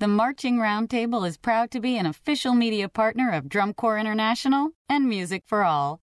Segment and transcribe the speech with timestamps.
[0.00, 4.70] The Marching Roundtable is proud to be an official media partner of Drum Corps International
[4.88, 6.00] and Music for All.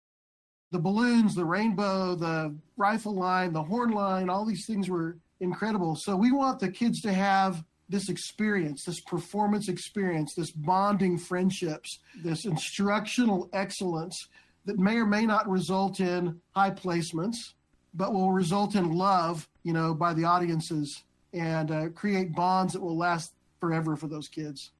[0.71, 5.95] The balloons, the rainbow, the rifle line, the horn line, all these things were incredible.
[5.95, 11.99] So we want the kids to have this experience, this performance experience, this bonding friendships,
[12.25, 14.27] this instructional excellence
[14.65, 17.53] that may or may not result in high placements,
[17.93, 21.05] but will result in love, you know, by the audiences
[21.35, 24.73] and uh, create bonds that will last forever for those kids.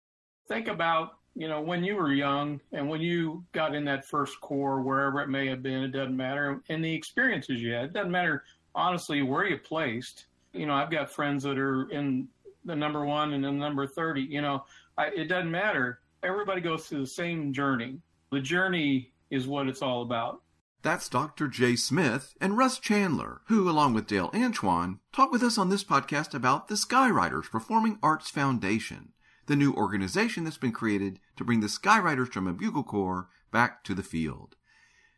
[0.49, 4.41] Think about, you know, when you were young and when you got in that first
[4.41, 7.85] corps, wherever it may have been, it doesn't matter, and the experiences you had.
[7.85, 8.43] It doesn't matter,
[8.75, 10.27] honestly, where you placed.
[10.53, 12.27] You know, I've got friends that are in
[12.65, 14.23] the number one and the number 30.
[14.23, 14.65] You know,
[14.99, 16.01] I, it doesn't matter.
[16.25, 17.99] Everybody goes through the same journey.
[18.33, 20.43] The journey is what it's all about.
[20.83, 21.47] That's Dr.
[21.47, 25.85] Jay Smith and Russ Chandler, who, along with Dale Antoine, talk with us on this
[25.85, 29.13] podcast about the Sky Ryders Performing Arts Foundation,
[29.47, 33.29] the new organization that's been created to bring the Sky Ryders Drum and Bugle Corps
[33.53, 34.57] back to the field.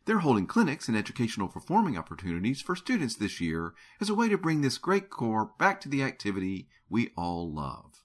[0.05, 4.37] They're holding clinics and educational performing opportunities for students this year as a way to
[4.37, 8.03] bring this great corps back to the activity we all love.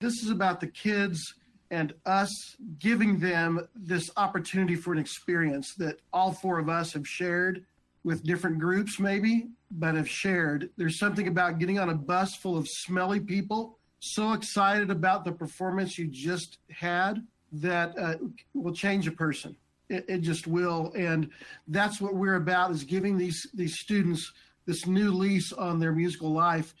[0.00, 1.34] This is about the kids
[1.70, 7.06] and us giving them this opportunity for an experience that all four of us have
[7.06, 7.64] shared
[8.04, 10.70] with different groups, maybe, but have shared.
[10.76, 15.32] There's something about getting on a bus full of smelly people, so excited about the
[15.32, 18.16] performance you just had that uh,
[18.52, 19.56] will change a person.
[19.88, 21.30] It, it just will, and
[21.68, 24.30] that's what we're about: is giving these these students
[24.66, 26.74] this new lease on their musical life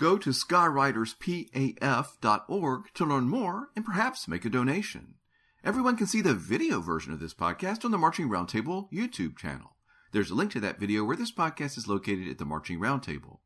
[0.00, 5.16] Go to skyryderspaf.org to learn more and perhaps make a donation.
[5.62, 9.76] Everyone can see the video version of this podcast on the Marching Roundtable YouTube channel.
[10.12, 13.40] There's a link to that video where this podcast is located at the Marching Roundtable.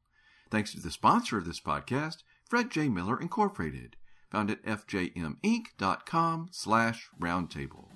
[0.49, 2.89] Thanks to the sponsor of this podcast, Fred J.
[2.89, 3.97] Miller Incorporated,
[4.31, 7.89] found at fjminc.com slash roundtable.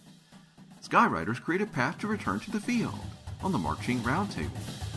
[0.80, 2.98] Sky Ryders create a path to return to the field
[3.40, 4.87] on the Marching Roundtable.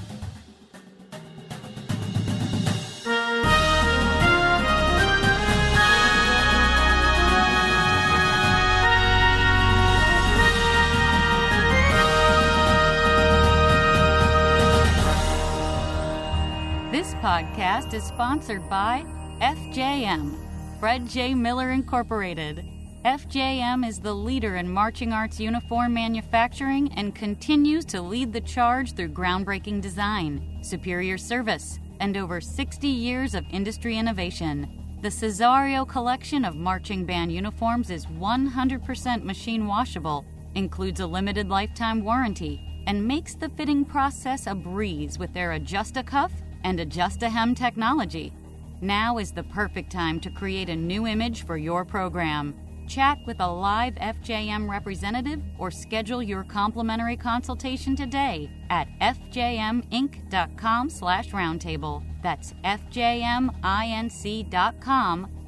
[17.22, 19.06] Podcast is sponsored by
[19.42, 20.36] FJM,
[20.80, 21.36] Fred J.
[21.36, 22.66] Miller Incorporated.
[23.06, 28.96] FJM is the leader in marching arts uniform manufacturing and continues to lead the charge
[28.96, 34.68] through groundbreaking design, superior service, and over 60 years of industry innovation.
[35.03, 42.03] The Cesario collection of marching band uniforms is 100% machine washable, includes a limited lifetime
[42.03, 46.32] warranty, and makes the fitting process a breeze with their Adjust-A-Cuff
[46.64, 48.34] and Adjust-A-Hem technology.
[48.82, 52.56] Now is the perfect time to create a new image for your program.
[52.88, 61.30] Chat with a live FJM representative or schedule your complimentary consultation today at fjminc.com slash
[61.30, 62.04] roundtable.
[62.22, 63.62] That's fjminc.com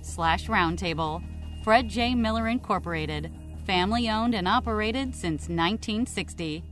[0.02, 1.24] slash roundtable.
[1.64, 2.16] Fred J.
[2.16, 3.32] Miller Incorporated,
[3.66, 6.64] family owned and operated since 1960.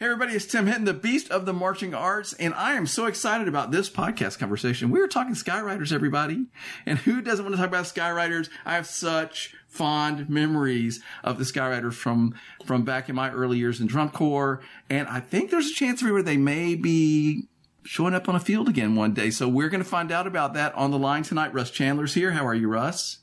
[0.00, 3.06] Hey everybody, it's Tim Hinton, the Beast of the Marching Arts, and I am so
[3.06, 4.90] excited about this podcast conversation.
[4.90, 6.46] We are talking Sky Ryders, everybody.
[6.84, 8.50] And who doesn't want to talk about Sky Ryders?
[8.66, 12.34] I have such fond memories of the Sky Ryders from,
[12.64, 14.60] from back in my early years in drum corps.
[14.90, 17.44] And I think there's a chance where they may be
[17.84, 19.30] showing up on a field again one day.
[19.30, 21.54] So we're going to find out about that on the line tonight.
[21.54, 22.32] Russ Chandler's here.
[22.32, 23.18] How are you, Russ?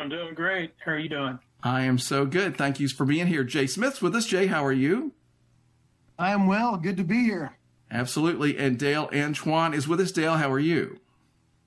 [0.00, 0.72] I'm doing great.
[0.84, 1.38] How are you doing?
[1.62, 2.56] I am so good.
[2.56, 3.44] Thank you for being here.
[3.44, 4.26] Jay Smith's with us.
[4.26, 5.12] Jay, how are you?
[6.18, 6.76] I am well.
[6.76, 7.56] Good to be here.
[7.90, 8.58] Absolutely.
[8.58, 10.12] And Dale Antoine is with us.
[10.12, 10.98] Dale, how are you?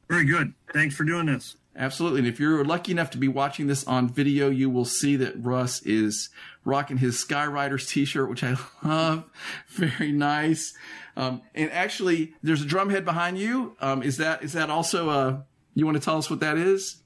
[0.10, 0.54] Very good.
[0.74, 1.56] Thanks for doing this.
[1.76, 2.20] Absolutely.
[2.20, 5.42] And if you're lucky enough to be watching this on video, you will see that
[5.42, 6.30] Russ is
[6.66, 9.26] rocking his Sky Ryders t-shirt, which I love.
[9.70, 10.74] Very nice.
[11.16, 13.78] Um, and actually, there's a drum head behind you.
[13.80, 15.46] Um, is that is that also a?
[15.76, 16.98] You want to tell us what that is?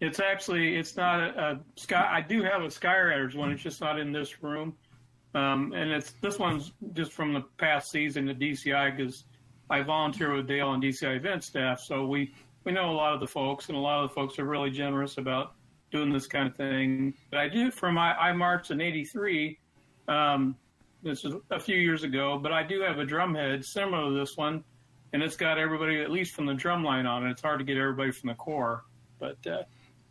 [0.00, 2.08] It's actually it's not a, a sky.
[2.10, 3.50] I do have a Sky Ryders one.
[3.50, 4.74] It's just not in this room.
[5.34, 9.24] Um, and it's this one's just from the past season at DCI because
[9.70, 12.32] I volunteer with Dale and DCI event staff, so we
[12.64, 14.70] we know a lot of the folks, and a lot of the folks are really
[14.70, 15.54] generous about
[15.90, 17.14] doing this kind of thing.
[17.30, 19.58] But I do my I marched in '83.
[20.08, 20.56] Um,
[21.02, 24.18] this is a few years ago, but I do have a drum head similar to
[24.18, 24.64] this one,
[25.12, 27.30] and it's got everybody at least from the drum line on it.
[27.30, 28.84] It's hard to get everybody from the corps,
[29.18, 29.62] but uh,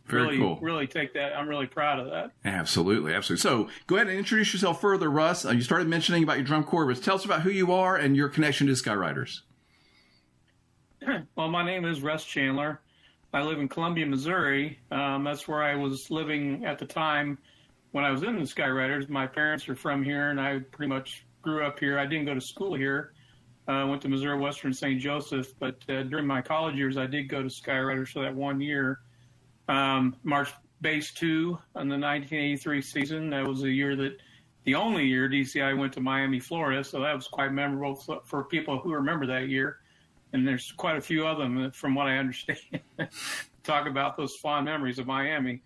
[0.08, 0.58] Very really, cool.
[0.60, 1.36] really take that.
[1.36, 2.32] I'm really proud of that.
[2.44, 3.42] Absolutely, absolutely.
[3.42, 5.44] So go ahead and introduce yourself further, Russ.
[5.44, 7.96] Uh, you started mentioning about your drum corps, but tell us about who you are
[7.96, 9.42] and your connection to Sky Ryders.
[11.36, 12.80] Well, my name is Russ Chandler.
[13.32, 14.80] I live in Columbia, Missouri.
[14.90, 17.38] Um, that's where I was living at the time
[17.92, 19.08] when I was in the Sky Ryders.
[19.08, 21.98] My parents are from here, and I pretty much grew up here.
[21.98, 23.12] I didn't go to school here.
[23.68, 24.98] I uh, went to Missouri Western St.
[24.98, 28.34] Joseph, but uh, during my college years, I did go to Sky Ryders for that
[28.34, 29.00] one year.
[29.68, 30.50] Um, March
[30.80, 33.30] Base 2 on the 1983 season.
[33.30, 34.16] That was the year that
[34.64, 36.84] the only year DCI went to Miami, Florida.
[36.84, 39.78] So that was quite memorable for people who remember that year.
[40.32, 42.58] And there's quite a few of them, from what I understand.
[43.62, 45.62] Talk about those fond memories of Miami.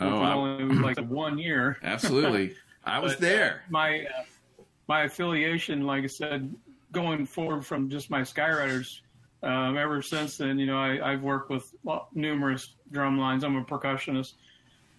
[0.00, 1.78] Oh, only was like one year.
[1.82, 2.54] Absolutely,
[2.84, 3.62] I was uh, there.
[3.70, 6.54] My uh, my affiliation, like I said,
[6.92, 9.02] going forward from just my Sky Ryders,
[9.44, 11.70] um, ever since then, you know, I, have worked with
[12.14, 13.44] numerous drum lines.
[13.44, 14.32] I'm a percussionist.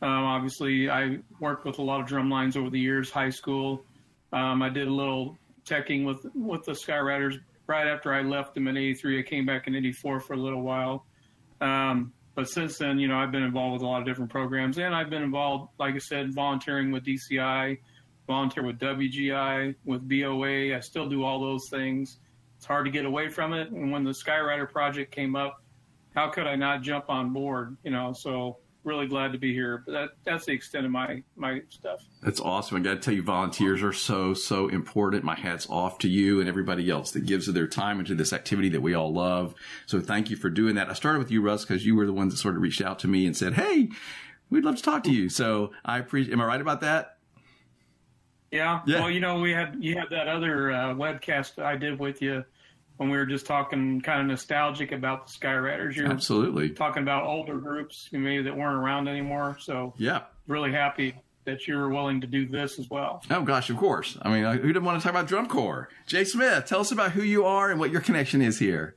[0.03, 3.83] Um, obviously, I worked with a lot of drum lines over the years, high school.
[4.31, 8.53] Um, I did a little teching with with the Sky Ryders right after I left
[8.53, 9.19] them in '83.
[9.19, 11.05] I came back in '84 for a little while.
[11.59, 14.77] Um, but since then, you know, I've been involved with a lot of different programs,
[14.77, 17.79] and I've been involved, like I said, volunteering with DCI,
[18.27, 20.75] volunteer with WGI, with BOA.
[20.75, 22.19] I still do all those things.
[22.65, 23.69] It's hard to get away from it.
[23.69, 25.61] And when the Sky Ryder project came up,
[26.15, 27.77] how could I not jump on board?
[27.83, 29.83] You know, so really glad to be here.
[29.85, 32.03] But that that's the extent of my my stuff.
[32.23, 32.77] That's awesome.
[32.77, 35.23] I got to tell you, volunteers are so so important.
[35.23, 38.33] My hats off to you and everybody else that gives of their time into this
[38.33, 39.53] activity that we all love.
[39.85, 40.89] So thank you for doing that.
[40.89, 42.97] I started with you, Russ, because you were the ones that sort of reached out
[42.97, 43.89] to me and said, "Hey,
[44.49, 46.33] we'd love to talk to you." So I appreciate.
[46.33, 47.19] Am I right about that?
[48.49, 48.81] Yeah.
[48.87, 49.01] yeah.
[49.01, 52.43] Well, you know, we had you had that other uh, webcast I did with you
[52.97, 55.97] when we were just talking kind of nostalgic about the Sky Ryders.
[55.97, 56.69] You're Absolutely.
[56.69, 59.57] talking about older groups maybe that weren't around anymore.
[59.59, 61.15] So yeah, really happy
[61.45, 63.23] that you were willing to do this as well.
[63.29, 64.17] Oh gosh, of course.
[64.21, 65.89] I mean, who didn't want to talk about drum corps?
[66.07, 68.95] Jay Smith, tell us about who you are and what your connection is here.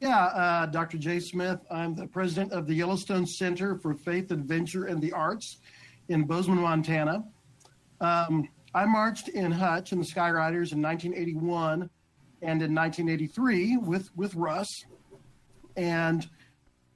[0.00, 0.98] Yeah, uh, Dr.
[0.98, 1.58] Jay Smith.
[1.70, 5.58] I'm the president of the Yellowstone Center for Faith, Adventure, and the Arts
[6.08, 7.24] in Bozeman, Montana.
[8.00, 11.88] Um, I marched in Hutch and the Sky Ryders in 1981
[12.42, 14.84] and in 1983 with with Russ.
[15.76, 16.26] And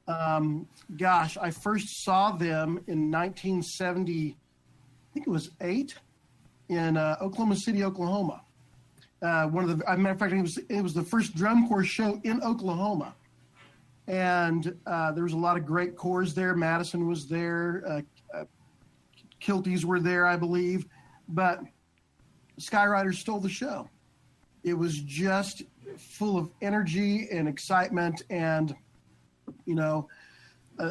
[0.09, 0.67] um,
[0.97, 4.37] gosh, I first saw them in 1970.
[4.37, 5.95] I think it was eight
[6.69, 8.43] in uh, Oklahoma City, Oklahoma.
[9.23, 11.35] Uh, one of the, as a matter of fact, it was it was the first
[11.35, 13.15] drum corps show in Oklahoma,
[14.07, 16.55] and uh, there was a lot of great corps there.
[16.55, 18.01] Madison was there, uh,
[18.39, 18.45] uh,
[19.43, 20.87] Kilties were there, I believe,
[21.29, 21.61] but
[22.59, 23.91] Sky Ryders stole the show
[24.65, 25.63] it was just
[25.97, 28.75] full of energy and excitement and
[29.65, 30.09] you know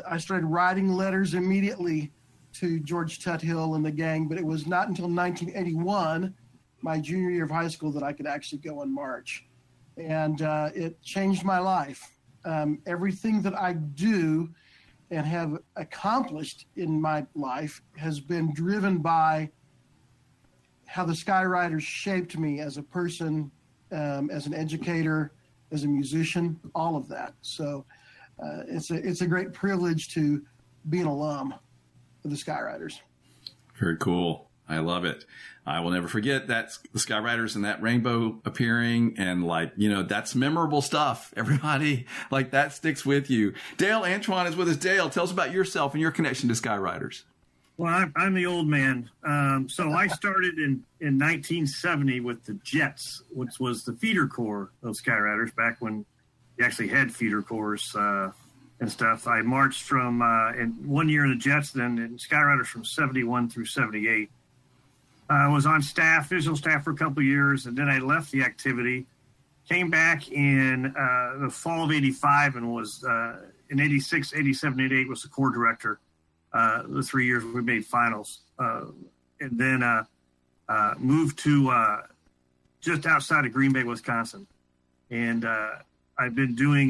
[0.07, 2.12] i started writing letters immediately
[2.54, 6.33] to george tuthill and the gang but it was not until 1981
[6.81, 9.45] my junior year of high school that i could actually go and march.
[9.98, 12.10] And uh, it changed my life.
[12.45, 14.50] Um, everything that i do
[15.12, 19.50] and have accomplished in my life has been driven by
[20.86, 23.51] how the Sky Ryders shaped me as a person
[23.91, 25.31] um, as an educator,
[25.71, 27.33] as a musician, all of that.
[27.41, 27.86] So
[28.41, 30.44] uh, it's a it's a great privilege to
[30.89, 31.53] be an alum
[32.24, 33.01] of the Sky Ryders.
[33.80, 34.50] Very cool.
[34.68, 35.25] I love it.
[35.65, 39.89] I will never forget that the Sky Ryders and that rainbow appearing and like, you
[39.89, 41.33] know, that's memorable stuff.
[41.38, 43.53] Everybody like that sticks with you.
[43.77, 44.77] Dale Antoine is with us.
[44.77, 47.24] Dale, tell us about yourself and your connection to Sky Ryders.
[47.79, 49.09] Well, I'm, I'm the old man.
[49.24, 54.71] Um, so I started in, in 1970 with the Jets, which was the feeder corps
[54.83, 56.05] of Sky Ryders back when
[56.57, 58.31] you actually had feeder corps uh,
[58.81, 59.27] and stuff.
[59.27, 62.83] I marched from uh, in one year in the Jets, then in Sky Ryders from
[62.83, 64.29] 71 through 78.
[65.29, 68.43] I was on staff, visual staff for a couple years, and then I left the
[68.43, 69.05] activity.
[69.69, 73.38] Came back in uh, the fall of 85 and was uh,
[73.69, 76.01] in 86, 87, 88 was the corps director
[76.53, 78.86] uh, the three years we made finals, uh,
[79.39, 80.03] and then uh,
[80.68, 82.01] uh moved to uh,
[82.82, 84.48] just outside of Green Bay, Wisconsin,
[85.12, 85.46] and
[86.18, 86.89] I've been doing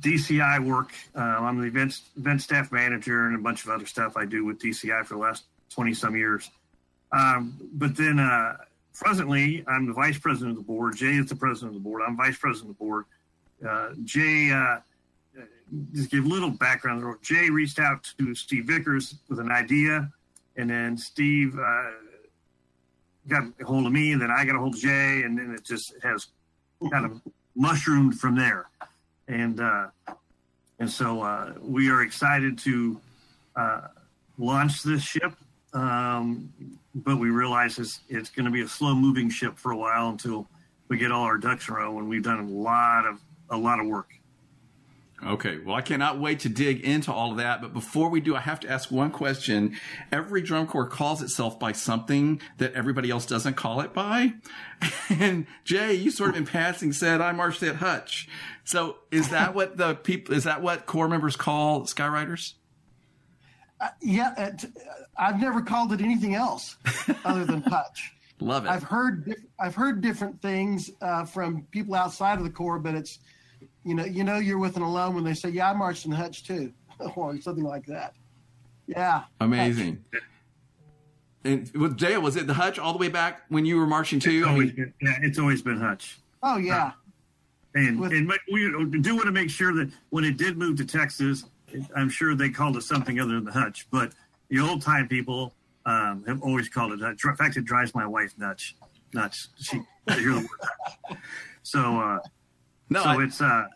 [0.00, 0.92] DCI work.
[1.14, 4.60] I'm the event event staff manager and a bunch of other stuff I do with
[4.60, 6.50] DCI for the last twenty some years.
[7.12, 8.18] Um, but then
[8.94, 10.96] presently, I'm the vice president of the board.
[10.96, 12.02] Jay is the president of the board.
[12.06, 13.04] I'm vice president of the board.
[14.04, 14.50] Jay
[15.92, 17.04] just give a little background.
[17.22, 20.10] Jay reached out to Steve Vickers with an idea,
[20.56, 21.90] and then Steve uh,
[23.28, 25.54] got a hold of me, and then I got a hold of Jay, and then
[25.54, 26.28] it just has
[26.90, 27.20] kind of
[27.54, 28.66] mushroomed from there.
[29.26, 29.88] And uh,
[30.78, 33.00] and so uh, we are excited to
[33.56, 33.80] uh,
[34.38, 35.34] launch this ship,
[35.74, 36.52] um,
[36.94, 40.08] but we realize it's, it's going to be a slow moving ship for a while
[40.08, 40.46] until
[40.88, 41.98] we get all our ducks in a row.
[41.98, 43.20] And we've done a lot of
[43.50, 44.17] a lot of work.
[45.26, 47.60] Okay, well, I cannot wait to dig into all of that.
[47.60, 49.76] But before we do, I have to ask one question.
[50.12, 54.34] Every drum corps calls itself by something that everybody else doesn't call it by.
[55.10, 58.28] And Jay, you sort of in passing said, I marched at Hutch.
[58.62, 62.54] So is that what the people, is that what corps members call Sky Ryders?
[63.80, 64.66] Uh, yeah, it,
[65.16, 66.76] I've never called it anything else
[67.24, 68.12] other than Hutch.
[68.40, 68.68] Love it.
[68.68, 73.18] I've heard I've heard different things uh, from people outside of the corps, but it's
[73.84, 76.12] you know you know you're with an alum when they say, "Yeah, I marched in
[76.12, 76.72] Hutch too,"
[77.16, 78.14] or something like that.
[78.86, 80.04] Yeah, amazing.
[80.12, 80.22] Hutch.
[81.44, 84.18] And with Jay, was it the Hutch all the way back when you were marching
[84.18, 84.40] too?
[84.40, 86.18] It's always been, yeah, it's always been Hutch.
[86.42, 86.86] Oh yeah.
[86.86, 86.90] Uh,
[87.74, 90.84] and with, and we do want to make sure that when it did move to
[90.84, 91.44] Texas,
[91.94, 94.12] I'm sure they called it something other than the Hutch, but
[94.48, 95.54] the old time people
[95.86, 97.24] um, have always called it Hutch.
[97.24, 98.74] In fact, it drives my wife nuts.
[99.14, 99.48] Nuts.
[99.60, 100.48] She hear the word
[101.06, 101.18] Hutch.
[101.62, 102.18] So, uh,
[102.90, 103.66] no, so I, it's uh,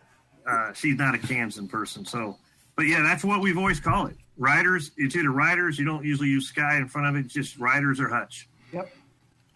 [0.46, 2.04] uh, she's not a Kansan person.
[2.04, 2.38] So,
[2.76, 4.16] but yeah, that's what we've always called it.
[4.36, 4.90] Riders.
[4.96, 5.78] It's either riders.
[5.78, 7.26] You don't usually use sky in front of it.
[7.26, 8.48] It's just riders or Hutch.
[8.72, 8.92] Yep.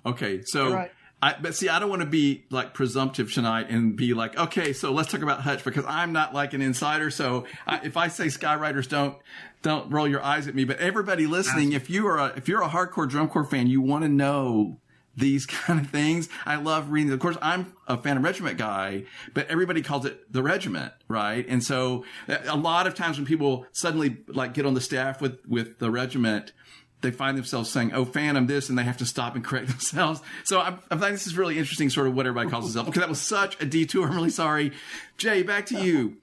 [0.04, 0.72] Okay, so.
[0.72, 0.90] Right.
[1.22, 4.75] I, but see, I don't want to be like presumptive tonight and be like, okay,
[4.75, 7.10] so let's talk about Hutch because I'm not like an insider.
[7.10, 9.16] So I, if I say Sky Ryders, don't
[9.62, 10.64] don't roll your eyes at me.
[10.64, 13.80] But everybody listening, if you are a, if you're a hardcore drum corps fan, you
[13.80, 14.76] want to know
[15.16, 16.28] these kind of things.
[16.44, 17.12] I love reading.
[17.12, 19.04] Of course, I'm a Phantom Regiment guy,
[19.35, 21.46] but everybody calls it the regiment, right?
[21.49, 25.38] And so a lot of times when people suddenly like get on the staff with
[25.46, 26.52] with the regiment,
[27.00, 30.20] they find themselves saying, "Oh, Phantom this," and they have to stop and correct themselves.
[30.44, 32.88] So I'm, I'm think this is really interesting, sort of what everybody calls themselves.
[32.88, 34.06] Because that was such a detour.
[34.08, 34.73] I'm really sorry.
[35.16, 36.16] Jay, back to you.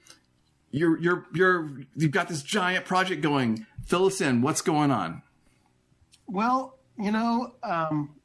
[0.71, 3.65] You're you're you're you've got this giant project going.
[3.85, 4.41] Fill us in.
[4.41, 5.21] What's going on?
[6.25, 8.15] Well, you know, um,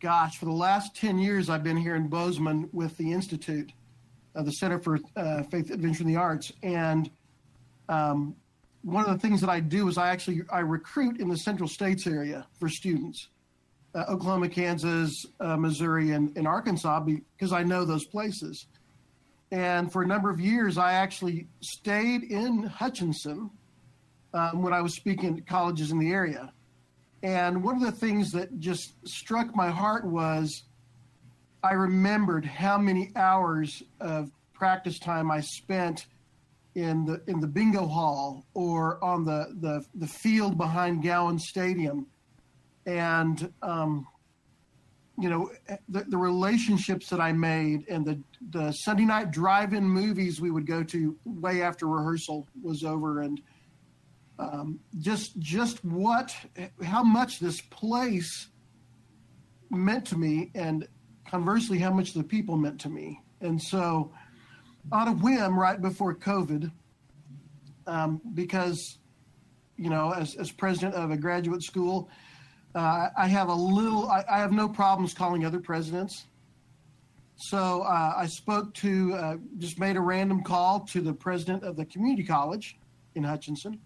[0.00, 3.72] gosh, for the last ten years, I've been here in Bozeman with the Institute,
[4.34, 7.10] uh, the Center for uh, Faith, Adventure, and the Arts, and
[7.88, 8.36] um,
[8.82, 11.68] one of the things that I do is I actually I recruit in the Central
[11.68, 13.28] States area for students,
[13.94, 18.66] uh, Oklahoma, Kansas, uh, Missouri, and, and Arkansas, because I know those places.
[19.50, 23.50] And for a number of years, I actually stayed in Hutchinson
[24.34, 26.52] um, when I was speaking at colleges in the area.
[27.26, 30.62] And one of the things that just struck my heart was
[31.60, 36.06] I remembered how many hours of practice time I spent
[36.76, 42.06] in the in the bingo hall or on the the, the field behind Gowan Stadium,
[42.86, 44.06] and um,
[45.18, 45.50] you know
[45.88, 50.64] the, the relationships that I made and the the Sunday night drive-in movies we would
[50.64, 53.22] go to way after rehearsal was over.
[53.22, 53.40] And
[54.38, 56.34] um, just just what
[56.82, 58.48] how much this place
[59.70, 60.86] meant to me and
[61.28, 64.12] conversely how much the people meant to me and so
[64.92, 66.70] on a whim right before COVID,
[67.86, 68.98] um, because
[69.76, 72.08] you know, as, as president of a graduate school,
[72.74, 76.24] uh, I have a little, I, I, have no problems calling other presidents.
[77.36, 81.76] So uh, I spoke to, uh, just made a random call to the president of
[81.76, 82.78] the community college
[83.14, 83.78] in Hutchinson,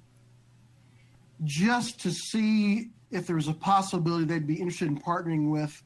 [1.45, 5.83] just to see if there was a possibility they'd be interested in partnering with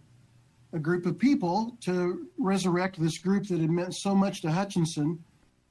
[0.73, 5.23] a group of people to resurrect this group that had meant so much to Hutchinson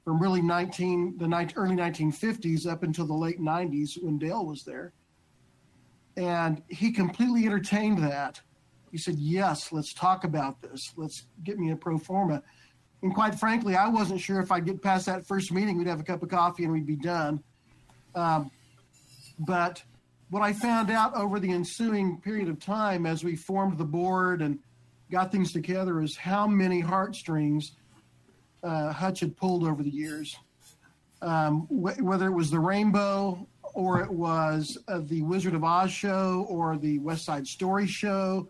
[0.04, 4.92] from really 19 the early 1950s up until the late 90s when Dale was there.
[6.16, 8.40] And he completely entertained that.
[8.92, 10.92] He said, "Yes, let's talk about this.
[10.96, 12.42] Let's get me a pro forma."
[13.02, 15.76] And quite frankly, I wasn't sure if I'd get past that first meeting.
[15.76, 17.42] We'd have a cup of coffee and we'd be done.
[18.14, 18.50] Um,
[19.38, 19.82] but
[20.30, 24.42] what I found out over the ensuing period of time as we formed the board
[24.42, 24.58] and
[25.10, 27.72] got things together is how many heartstrings
[28.62, 30.36] uh, Hutch had pulled over the years.
[31.22, 35.90] Um, wh- whether it was the Rainbow or it was uh, the Wizard of Oz
[35.92, 38.48] show or the West Side Story show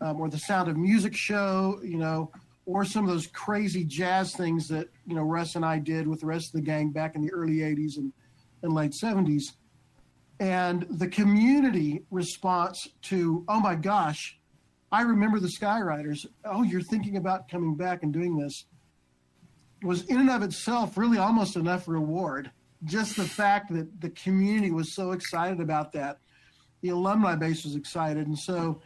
[0.00, 2.30] um, or the Sound of Music show, you know,
[2.66, 6.20] or some of those crazy jazz things that, you know, Russ and I did with
[6.20, 8.12] the rest of the gang back in the early 80s and,
[8.62, 9.52] and late 70s.
[10.38, 14.38] And the community response to, oh my gosh,
[14.92, 16.26] I remember the Sky Ryders.
[16.44, 18.66] Oh, you're thinking about coming back and doing this.
[19.82, 22.50] Was in and of itself really almost enough reward.
[22.84, 26.18] Just the fact that the community was so excited about that.
[26.82, 28.26] The alumni base was excited.
[28.26, 28.82] And so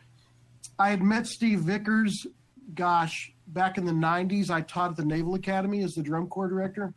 [0.79, 2.27] I had met Steve Vickers,
[2.75, 4.51] gosh, back in the 90s.
[4.51, 6.95] I taught at the Naval Academy as the drum corps director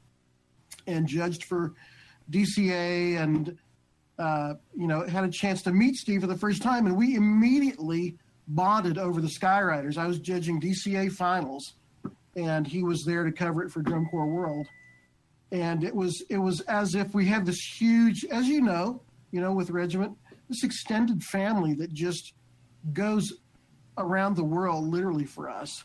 [0.86, 1.74] and judged for
[2.32, 3.58] DCA and,
[4.24, 6.86] uh, you know, had a chance to meet Steve for the first time.
[6.86, 9.98] And we immediately bonded over the Sky Ryders.
[9.98, 11.74] I was judging DCA finals,
[12.38, 14.68] and he was there to cover it for Drum Corps World.
[15.52, 19.02] and it was it was as if we had this huge, as you know,
[19.32, 20.18] you know, with regiment,
[20.50, 22.34] this extended family that just
[22.94, 23.34] goes
[23.98, 25.84] around the world literally for us.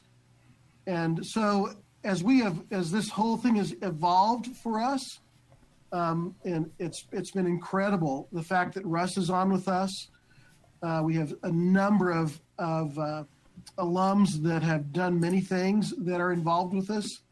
[0.87, 5.19] And so as we have as this whole thing has evolved for us,
[5.93, 10.09] um, and it's it's been incredible the fact that Russ is on with us.
[10.83, 13.25] Uh, we have a number of of uh,
[13.79, 17.23] alums that have done many things that are involved with us,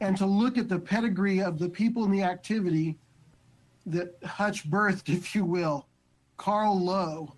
[0.00, 2.96] and to look at the pedigree of the people in the activity
[3.86, 5.86] that Hutch birthed, if you will,
[6.36, 7.34] Carl Lowe.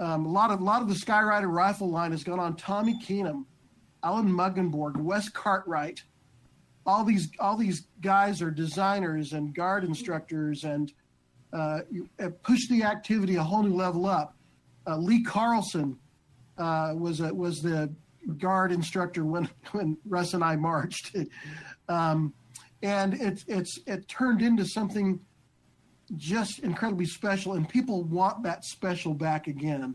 [0.00, 2.56] Um, a lot of a lot of the Sky Ryder rifle line has gone on
[2.56, 3.44] Tommy Keenum,
[4.02, 6.02] Alan Muggenborg, Wes Cartwright.
[6.88, 10.90] All these all these guys are designers and guard instructors and
[11.52, 11.80] uh,
[12.42, 14.34] push the activity a whole new level up.
[14.86, 15.98] Uh, Lee Carlson
[16.56, 17.92] uh, was a, was the
[18.38, 21.14] guard instructor when when Russ and I marched,
[21.90, 22.32] um,
[22.82, 25.20] and it's it's it turned into something
[26.16, 29.94] just incredibly special, and people want that special back again.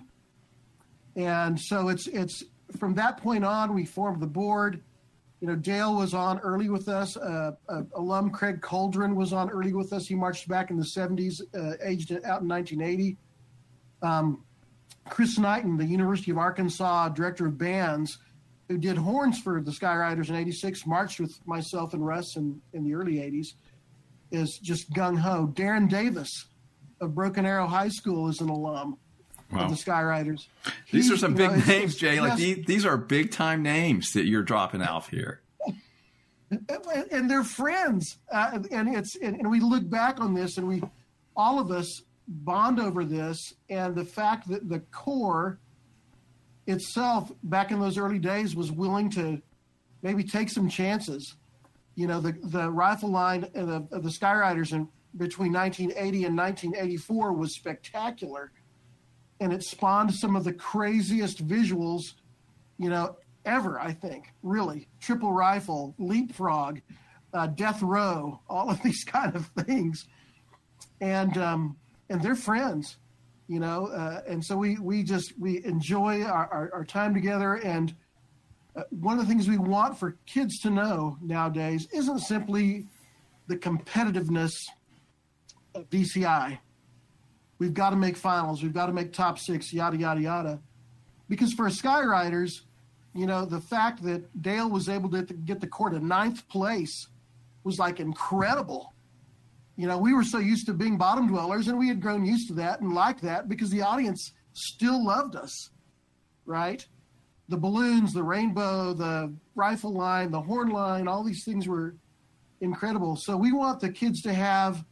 [1.15, 2.43] And so it's it's
[2.77, 4.83] from that point on, we formed the board.
[5.43, 7.17] You know, Dale was on early with us.
[7.17, 10.07] Uh, uh, alum Craig Coldren was on early with us.
[10.07, 13.17] He marched back in the 70s, uh, aged out in 1980.
[14.01, 14.45] Um,
[15.09, 18.19] Chris Knighton, the University of Arkansas director of bands,
[18.69, 22.61] who did horns for the Sky Ryders in 86, marched with myself and Russ in,
[22.71, 23.47] in the early 80s
[24.31, 25.51] is just gung ho.
[25.53, 26.45] Darren Davis
[27.01, 28.97] of Broken Arrow High School is an alum
[29.55, 29.65] wow.
[29.65, 30.47] of the Sky Ryders.
[30.91, 32.19] These are some big know, names, Jay.
[32.19, 35.41] Like these, these are big time names that you're dropping out here.
[36.49, 40.83] And they're friends, uh, and it's and, and we look back on this, and we,
[41.35, 45.57] all of us, bond over this, and the fact that the Corps
[46.67, 49.41] itself, back in those early days, was willing to
[50.03, 51.35] maybe take some chances
[51.95, 56.25] you know, the, the rifle line of the, of the Sky Ryders in between 1980
[56.25, 58.51] and 1984 was spectacular.
[59.39, 62.01] And it spawned some of the craziest visuals,
[62.77, 64.87] you know, ever, I think, really.
[65.01, 66.79] Triple rifle, leapfrog,
[67.33, 70.05] uh, death row, all of these kind of things.
[71.01, 71.77] And, um,
[72.09, 72.97] and they're friends,
[73.47, 77.55] you know, uh, and so we, we just, we enjoy our, our, our time together
[77.55, 77.93] and,
[78.75, 82.87] uh, one of the things we want for kids to know nowadays isn't simply
[83.47, 84.51] the competitiveness
[85.75, 86.57] of DCI.
[87.63, 88.61] We've got to make finals.
[88.61, 90.59] We've got to make top six, yada, yada, yada.
[91.29, 92.63] Because for Sky Ryders,
[93.15, 97.07] you know, the fact that Dale was able to get the court to ninth place
[97.63, 98.93] was like incredible.
[99.75, 102.47] You know, we were so used to being bottom dwellers and we had grown used
[102.49, 105.69] to that and liked that because the audience still loved us,
[106.45, 106.85] right?
[107.49, 111.95] the balloons, the rainbow, the rifle line, the horn line, all these things were
[112.61, 113.15] incredible.
[113.15, 114.83] So we want the kids to have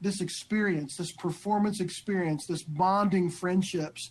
[0.00, 4.10] this experience, this performance experience, this bonding friendships,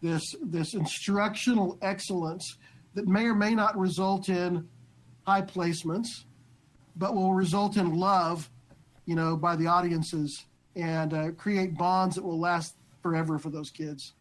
[0.00, 2.56] this this instructional excellence
[2.94, 4.68] that may or may not result in
[5.26, 6.08] high placements,
[6.96, 8.50] but will result in love,
[9.06, 10.44] you know, by the audiences
[10.76, 14.12] and uh, create bonds that will last forever for those kids.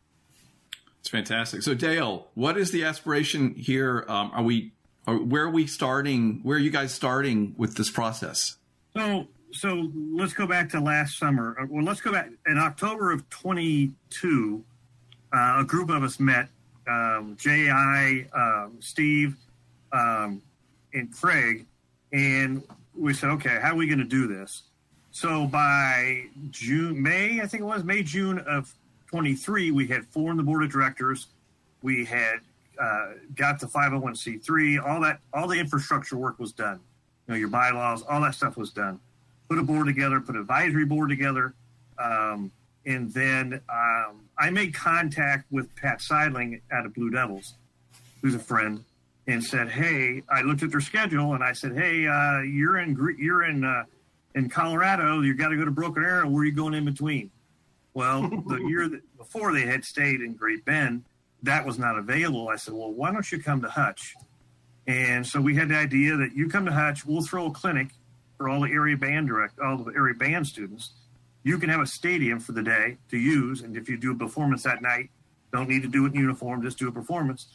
[0.99, 1.63] It's fantastic.
[1.63, 4.05] So Dale, what is the aspiration here?
[4.07, 4.71] Um, are we,
[5.05, 6.39] are, where are we starting?
[6.43, 8.57] Where are you guys starting with this process?
[8.95, 11.55] So, so let's go back to last summer.
[11.59, 14.63] Uh, well, let's go back in October of 22.
[15.31, 16.49] Uh, a group of us met.
[16.87, 19.37] Um, J.I., um, Steve,
[19.93, 20.41] um,
[20.93, 21.65] and Craig,
[22.11, 22.61] and
[22.93, 24.63] we said, okay, how are we going to do this?
[25.11, 28.73] So by June, May, I think it was May, June of
[29.07, 31.27] 23, we had four formed the board of directors.
[31.81, 32.39] We had
[32.81, 34.85] uh, got the 501c3.
[34.85, 36.79] All that, all the infrastructure work was done.
[37.27, 38.99] You know, your bylaws, all that stuff was done.
[39.49, 41.53] Put a board together, put an advisory board together,
[41.97, 42.51] um,
[42.85, 47.53] and then um, I made contact with Pat Seidling out of Blue Devils,
[48.21, 48.83] who's a friend,
[49.27, 52.97] and said, "Hey, I looked at their schedule and I said, "Hey, uh, you're in
[53.19, 53.83] you're in uh,
[54.33, 55.21] in Colorado.
[55.21, 56.29] You got to go to Broken Arrow.
[56.29, 57.29] Where are you going in between?"
[57.93, 61.03] Well, the year that, before they had stayed in Great Bend,
[61.43, 62.49] that was not available.
[62.49, 64.15] I said, well, why don't you come to Hutch?
[64.87, 67.89] And so we had the idea that you come to Hutch, we'll throw a clinic
[68.43, 70.91] for all the area band direct, all the area band students.
[71.43, 74.15] You can have a stadium for the day to use, and if you do a
[74.15, 75.11] performance that night,
[75.53, 77.47] don't need to do it in uniform, just do a performance.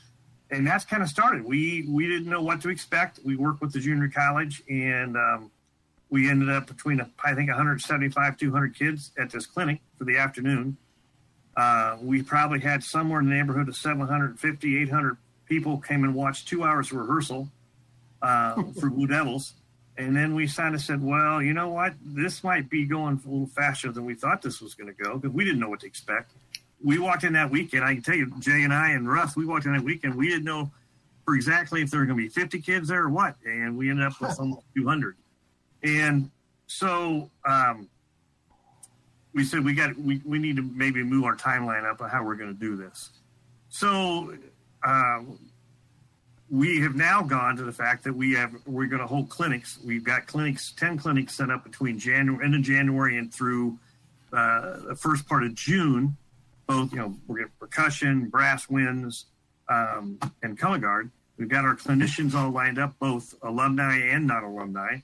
[0.51, 1.45] And that's kind of started.
[1.45, 3.21] We we didn't know what to expect.
[3.23, 5.51] We worked with the junior college, and um,
[6.09, 10.79] we ended up between I think 175 200 kids at this clinic for the afternoon.
[11.55, 16.49] Uh, we probably had somewhere in the neighborhood of 750 800 people came and watched
[16.49, 17.47] two hours of rehearsal
[18.23, 19.53] uh, for Blue Devils,
[19.99, 21.95] And then we kind of said, well, you know what?
[22.01, 25.19] This might be going a little faster than we thought this was going to go
[25.19, 26.31] because we didn't know what to expect.
[26.83, 27.85] We walked in that weekend.
[27.85, 30.15] I can tell you, Jay and I and Russ, we walked in that weekend.
[30.15, 30.71] We didn't know
[31.25, 33.35] for exactly if there were going to be 50 kids there or what.
[33.45, 35.17] And we ended up with almost 200.
[35.83, 36.31] And
[36.69, 37.89] so um,
[39.35, 42.25] we said we got we, we need to maybe move our timeline up on how
[42.25, 43.11] we're going to do this.
[43.69, 44.33] So
[44.85, 45.23] uh,
[46.51, 49.79] we have now gone to the fact that we have we're going to hold clinics.
[49.85, 53.79] We've got clinics, ten clinics set up between January end of January and through
[54.33, 56.17] uh, the first part of June.
[56.67, 59.27] Both you know we're percussion, brass winds,
[59.69, 61.11] um, and color guard.
[61.37, 64.99] We've got our clinicians all lined up, both alumni and not alumni.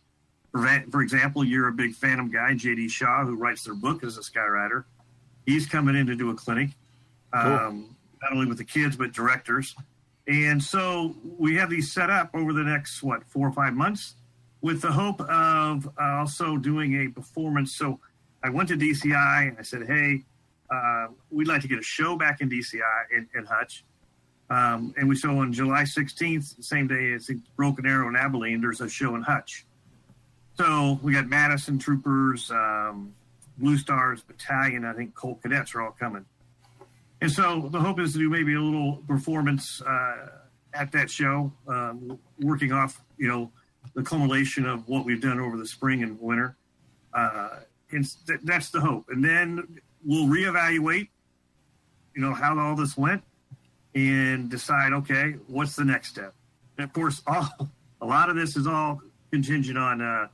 [0.50, 4.18] For, for example, you're a big Phantom guy, JD Shaw, who writes their book as
[4.18, 4.84] a Sky Ryder.
[5.46, 6.70] He's coming in to do a clinic,
[7.32, 7.70] um, cool.
[8.22, 9.76] not only with the kids but directors.
[10.26, 14.14] And so we have these set up over the next, what, four or five months
[14.62, 17.76] with the hope of also doing a performance.
[17.76, 18.00] So
[18.42, 20.22] I went to DCI and I said, hey,
[20.70, 22.80] uh, we'd like to get a show back in DCI
[23.14, 23.84] in, in Hutch.
[24.50, 28.80] Um, and we saw on July 16th, same day as Broken Arrow in Abilene, there's
[28.80, 29.66] a show in Hutch.
[30.56, 33.14] So we got Madison Troopers, um,
[33.58, 36.24] Blue Stars Battalion, I think Colt Cadets are all coming.
[37.24, 40.26] And so the hope is to do maybe a little performance uh,
[40.74, 43.50] at that show, um, working off, you know,
[43.94, 46.54] the culmination of what we've done over the spring and winter.
[47.14, 47.60] Uh,
[47.92, 49.06] and th- that's the hope.
[49.08, 51.08] And then we'll reevaluate,
[52.14, 53.22] you know, how all this went
[53.94, 56.34] and decide, okay, what's the next step?
[56.76, 57.48] And of course, all,
[58.02, 60.28] a lot of this is all contingent on uh,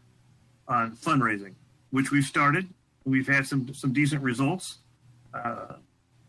[0.67, 1.55] on fundraising,
[1.93, 2.67] which we've started.
[3.05, 4.79] We've had some some decent results.
[5.33, 5.75] Uh,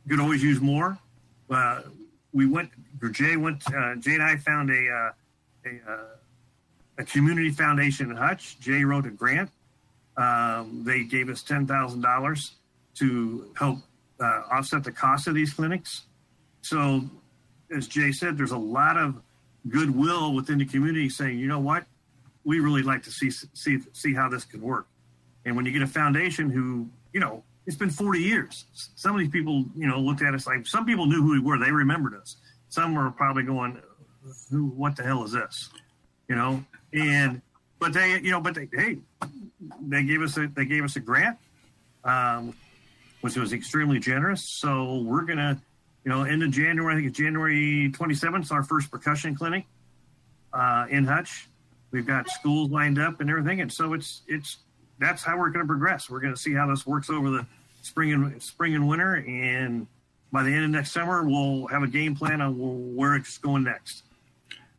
[0.09, 0.97] could always use more.
[1.49, 1.81] Uh,
[2.33, 2.69] we went,
[3.11, 5.11] Jay went, uh, Jay and I found a, uh,
[5.65, 6.03] a, uh,
[6.99, 8.59] a, community foundation in Hutch.
[8.59, 9.49] Jay wrote a grant.
[10.17, 12.51] Um, they gave us $10,000
[12.95, 13.79] to help
[14.19, 16.03] uh, offset the cost of these clinics.
[16.61, 17.01] So,
[17.75, 19.21] as Jay said, there's a lot of
[19.69, 21.85] goodwill within the community saying, you know what,
[22.43, 24.87] we really like to see see see how this can work.
[25.45, 28.65] And when you get a foundation who, you know, it's been 40 years.
[28.95, 31.39] Some of these people, you know, looked at us like some people knew who we
[31.39, 31.57] were.
[31.57, 32.37] They remembered us.
[32.69, 33.81] Some were probably going,
[34.49, 34.67] "Who?
[34.67, 35.69] What the hell is this?"
[36.27, 36.63] You know.
[36.93, 37.41] And
[37.79, 38.97] but they, you know, but they, hey,
[39.81, 41.37] they gave us a they gave us a grant,
[42.03, 42.55] um,
[43.21, 44.43] which was extremely generous.
[44.43, 45.61] So we're gonna,
[46.03, 46.93] you know, end of January.
[46.93, 48.51] I think it's January 27th.
[48.51, 49.65] Our first percussion clinic
[50.53, 51.49] uh, in Hutch.
[51.91, 54.57] We've got schools lined up and everything, and so it's it's
[55.01, 56.09] that's how we're going to progress.
[56.09, 57.45] We're going to see how this works over the
[57.81, 59.87] spring and spring and winter, and
[60.31, 63.63] by the end of next summer, we'll have a game plan on where it's going
[63.63, 64.03] next.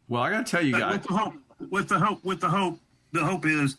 [0.09, 1.35] Well, I got to tell you guys, with the hope,
[1.71, 2.79] with the hope, with the hope,
[3.11, 3.77] the hope is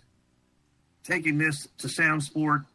[1.04, 2.66] taking this to SoundSport,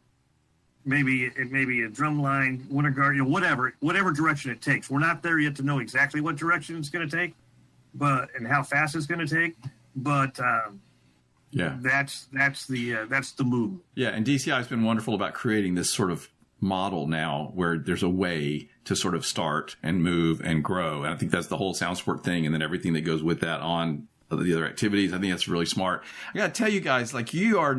[0.83, 4.89] maybe it maybe a drum line, winter guard, you know, whatever, whatever direction it takes.
[4.89, 7.35] We're not there yet to know exactly what direction it's going to take,
[7.93, 9.55] but and how fast it's going to take,
[9.95, 10.39] but.
[10.39, 10.81] Um,
[11.51, 13.79] yeah, that's that's the uh, that's the move.
[13.95, 16.29] Yeah, and DCI has been wonderful about creating this sort of
[16.61, 21.03] model now where there's a way to sort of start and move and grow.
[21.03, 23.61] And I think that's the whole SoundSport thing, and then everything that goes with that
[23.61, 25.11] on the other activities.
[25.13, 26.03] I think that's really smart.
[26.33, 27.77] I got to tell you guys, like you are,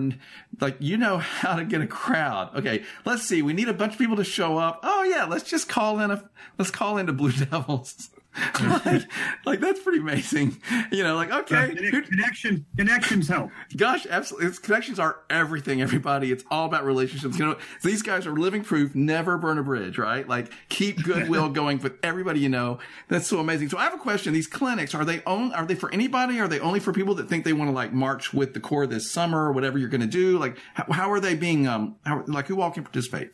[0.61, 2.56] like you know how to get a crowd.
[2.56, 3.42] Okay, let's see.
[3.42, 4.80] We need a bunch of people to show up.
[4.83, 6.28] Oh yeah, let's just call in a
[6.59, 8.11] let's call in into Blue Devils.
[8.60, 9.02] like,
[9.44, 10.56] like, that's pretty amazing.
[10.92, 13.50] You know, like okay, yeah, connection connections help.
[13.76, 14.48] Gosh, absolutely.
[14.48, 15.82] It's, connections are everything.
[15.82, 17.38] Everybody, it's all about relationships.
[17.38, 18.94] You know, these guys are living proof.
[18.94, 20.28] Never burn a bridge, right?
[20.28, 22.78] Like keep goodwill going with everybody you know.
[23.08, 23.68] That's so amazing.
[23.68, 24.32] So I have a question.
[24.32, 25.52] These clinics are they own?
[25.52, 26.38] Are they for anybody?
[26.38, 28.86] Are they only for people that think they want to like march with the corps
[28.86, 30.38] this summer or whatever you're going to do?
[30.38, 31.66] Like how, how, are they being?
[31.66, 33.32] Um, how, like who all can participate?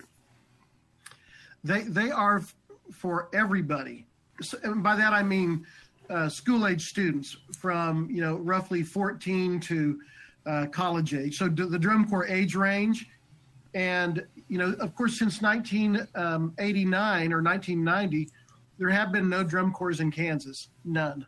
[1.62, 2.42] They they are
[2.92, 4.05] for everybody
[4.62, 5.66] and by that I mean
[6.10, 10.00] uh, school age students from you know roughly 14 to
[10.46, 11.36] uh, college age.
[11.36, 13.08] So the drum corps age range,
[13.74, 18.28] and you know of course since 1989 or 1990,
[18.78, 21.26] there have been no drum corps in Kansas, none.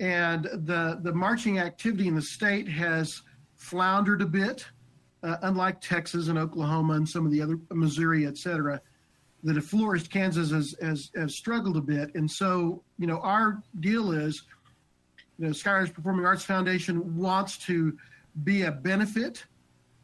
[0.00, 3.22] And the the marching activity in the state has
[3.56, 4.66] floundered a bit,
[5.22, 8.80] uh, unlike Texas and Oklahoma and some of the other Missouri, et cetera
[9.42, 12.14] that have flourished, Kansas has, has, has struggled a bit.
[12.14, 14.42] And so, you know, our deal is,
[15.38, 17.96] you know, Sky Ryders Performing Arts Foundation wants to
[18.44, 19.44] be a benefit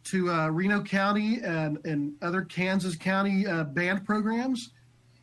[0.05, 4.71] to uh, Reno County and, and other Kansas County uh, band programs.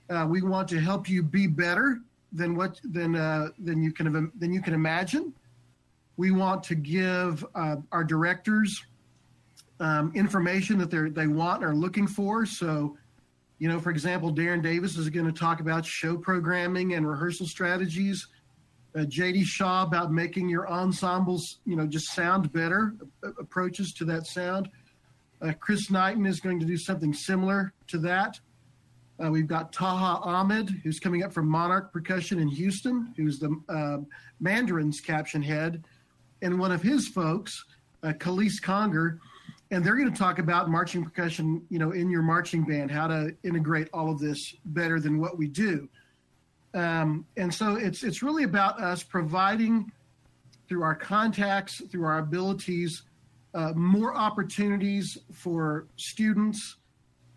[0.10, 2.00] Uh, we want to help you be better
[2.34, 5.34] than what than uh, than you can than you can imagine.
[6.18, 8.84] We want to give uh, our directors
[9.80, 12.46] um, information that they they want and are looking for.
[12.46, 12.98] So,
[13.64, 17.48] you know, for example, Darren Davis is going to talk about show programming and rehearsal
[17.48, 18.28] strategies.
[18.94, 24.04] Uh, JD Shaw about making your ensembles, you know, just sound better, uh, approaches to
[24.04, 24.70] that sound.
[25.42, 28.38] Uh, Chris Knighton is going to do something similar to that.
[29.24, 33.56] Uh, we've got Taha Ahmed, who's coming up from Monarch Percussion in Houston, who's the
[33.70, 34.00] uh,
[34.42, 35.86] Mandarin's caption head,
[36.42, 37.64] and one of his folks,
[38.04, 39.22] uh, Khalees Conger,
[39.74, 43.08] and they're going to talk about marching percussion, you know, in your marching band, how
[43.08, 45.90] to integrate all of this better than what we do.
[46.76, 49.92] Um, and so it's it's really about us providing
[50.70, 53.02] through our contacts, through our abilities,
[53.56, 56.78] uh, more opportunities for students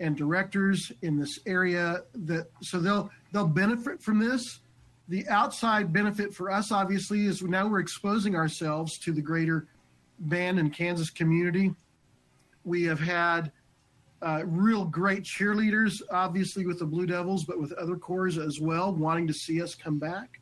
[0.00, 4.60] and directors in this area that so they'll they'll benefit from this.
[5.08, 9.68] The outside benefit for us obviously is now we're exposing ourselves to the greater
[10.18, 11.74] band and Kansas community.
[12.66, 13.52] We have had
[14.20, 18.92] uh, real great cheerleaders, obviously with the Blue Devils, but with other corps as well,
[18.92, 20.40] wanting to see us come back.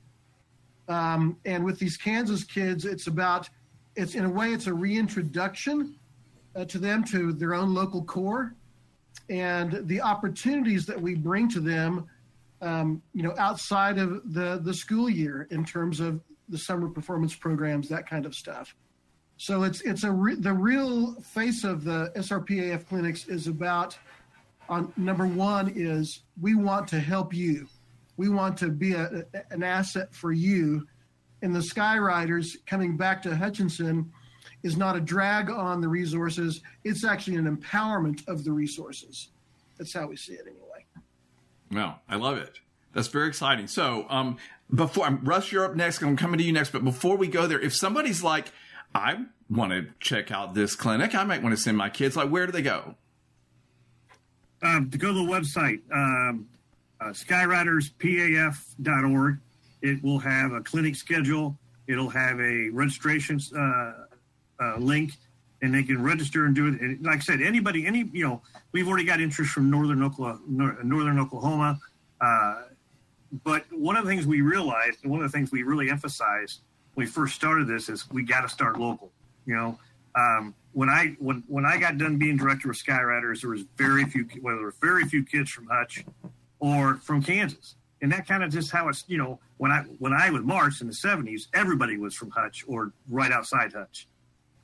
[0.89, 3.49] Um, and with these Kansas kids, it's about
[3.95, 5.95] it's in a way it's a reintroduction
[6.57, 8.55] uh, to them to their own local corps
[9.31, 12.07] and the opportunities that we bring to them
[12.61, 17.35] um, you know outside of the the school year in terms of the summer performance
[17.35, 18.75] programs that kind of stuff
[19.37, 23.97] so it's it's a re- the real face of the srpaf clinics is about
[24.69, 27.67] on number one is we want to help you
[28.17, 30.87] we want to be a, an asset for you
[31.45, 34.11] and the Sky Ryders coming back to Hutchinson
[34.63, 36.63] is not a drag on the resources.
[36.85, 39.29] It's actually an empowerment of the resources.
[39.77, 40.87] That's how we see it anyway.
[41.71, 42.61] Well, I love it.
[42.95, 43.67] That's very exciting.
[43.67, 44.39] So, um,
[44.75, 46.01] before I'm Russ, you're up next.
[46.01, 46.71] I'm coming to you next.
[46.71, 48.51] But before we go there, if somebody's like,
[48.95, 52.17] I want to check out this clinic, I might want to send my kids.
[52.17, 52.95] Like, where do they go?
[54.63, 56.47] Um, to go to the website, um,
[57.01, 59.39] uh, skyryderspaf.org.
[59.83, 61.59] It will have a clinic schedule.
[61.87, 63.93] It'll have a registration uh,
[64.59, 65.13] uh, link,
[65.61, 66.81] and they can register and do it.
[66.81, 68.41] And like I said, anybody, any you know,
[68.73, 71.79] we've already got interest from northern Oklahoma, northern Oklahoma.
[72.21, 72.63] Uh,
[73.43, 76.61] but one of the things we realized, and one of the things we really emphasized
[76.95, 79.11] we first started this, is we got to start local.
[79.47, 79.79] You know,
[80.15, 83.65] um, when I when when I got done being director of Sky Ryders, there was
[83.77, 86.05] very few, well, there were very few kids from Hutch
[86.61, 90.13] or from Kansas and that kind of just how it's you know when I when
[90.13, 94.07] I was March in the '70s, everybody was from Hutch or right outside Hutch,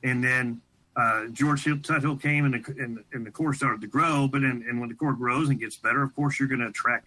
[0.04, 0.60] and then
[0.94, 4.28] uh, George Tuthill came and the, and, and the corps started to grow.
[4.28, 6.66] But in, and when the corps grows and gets better, of course, you're going to
[6.66, 7.06] attract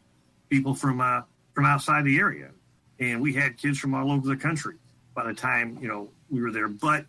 [0.50, 1.22] people from uh,
[1.54, 2.50] from outside the area.
[3.00, 4.78] And we had kids from all over the country
[5.14, 6.68] by the time you know we were there.
[6.68, 7.06] But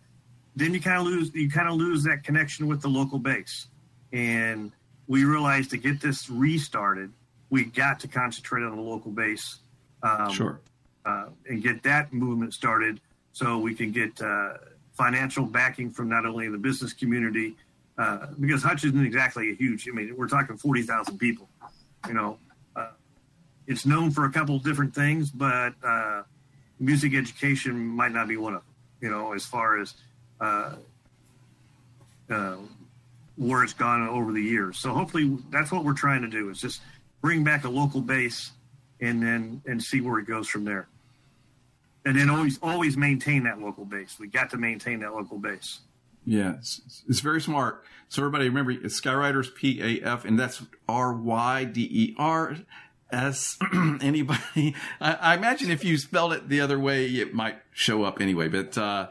[0.55, 3.67] then you kind of lose you kind of lose that connection with the local base.
[4.11, 4.71] And
[5.07, 7.11] we realized to get this restarted,
[7.49, 9.59] we got to concentrate on the local base.
[10.01, 10.61] Um, sure.
[11.05, 12.99] Uh, and get that movement started
[13.31, 14.53] so we can get uh,
[14.93, 17.55] financial backing from not only the business community,
[17.97, 21.49] uh, because Hutch isn't exactly a huge, I mean, we're talking 40,000 people.
[22.07, 22.39] You know,
[22.75, 22.91] uh,
[23.67, 26.23] it's known for a couple of different things, but uh,
[26.79, 29.93] music education might not be one of them, you know, as far as
[30.41, 30.75] uh,
[33.37, 34.77] where it's gone over the years.
[34.77, 36.81] So hopefully that's what we're trying to do is just–
[37.21, 38.51] bring back a local base,
[39.01, 40.87] and then and see where it goes from there.
[42.05, 44.19] And then always always maintain that local base.
[44.19, 45.79] We got to maintain that local base.
[46.23, 47.83] Yeah, it's, it's very smart.
[48.09, 52.15] So everybody remember, it's Sky Ryders P A F, and that's R Y D E
[52.19, 52.57] R
[53.11, 53.57] S.
[54.01, 54.75] Anybody?
[54.99, 58.47] I, I, imagine if you spelled it the other way, it might show up anyway.
[58.47, 59.07] But uh,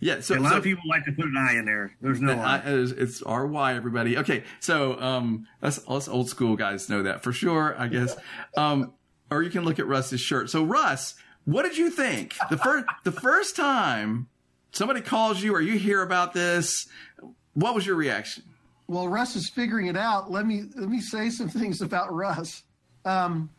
[0.00, 1.92] yeah, so a lot so, of people like to put an I in there.
[2.00, 2.62] There's no I.
[2.64, 3.74] It's R Y.
[3.74, 4.18] Everybody.
[4.18, 7.74] Okay, so um, us, us old school guys know that for sure.
[7.78, 8.16] I guess.
[8.56, 8.92] Um,
[9.30, 10.50] or you can look at Russ's shirt.
[10.50, 14.28] So Russ, what did you think the first the first time
[14.72, 16.86] somebody calls you or you hear about this?
[17.54, 18.44] What was your reaction?
[18.86, 20.30] Well, Russ is figuring it out.
[20.30, 22.62] Let me let me say some things about Russ.
[23.04, 23.50] Um,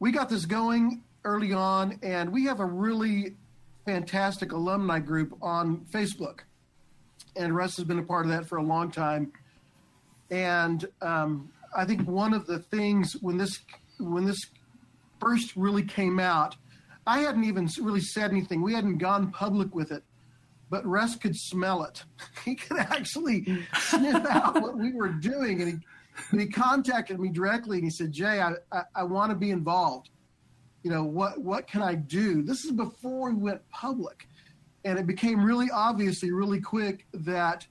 [0.00, 3.34] we got this going early on, and we have a really
[3.84, 6.40] fantastic alumni group on Facebook.
[7.36, 9.32] And Russ has been a part of that for a long time.
[10.30, 13.60] And um, I think one of the things when this
[13.98, 14.40] when this
[15.20, 16.56] first really came out,
[17.06, 18.62] I hadn't even really said anything.
[18.62, 20.02] We hadn't gone public with it,
[20.70, 22.04] but Russ could smell it.
[22.44, 25.78] He could actually sniff out what we were doing, and he
[26.30, 29.50] and he contacted me directly and he said, "Jay, I I, I want to be
[29.50, 30.10] involved."
[30.84, 34.28] you know what what can i do this is before we went public
[34.84, 37.66] and it became really obviously really quick that,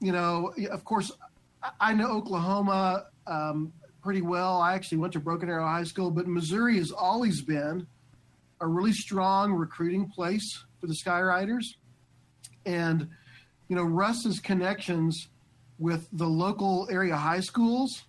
[0.00, 1.10] you know, of course,
[1.80, 4.60] I know Oklahoma um, pretty well.
[4.60, 7.86] I actually went to Broken Arrow High School, but Missouri has always been
[8.60, 11.76] a really strong recruiting place for the Sky Ryders.
[12.66, 13.08] And,
[13.68, 15.28] you know, Russ's connections
[15.78, 18.04] with the local area high schools,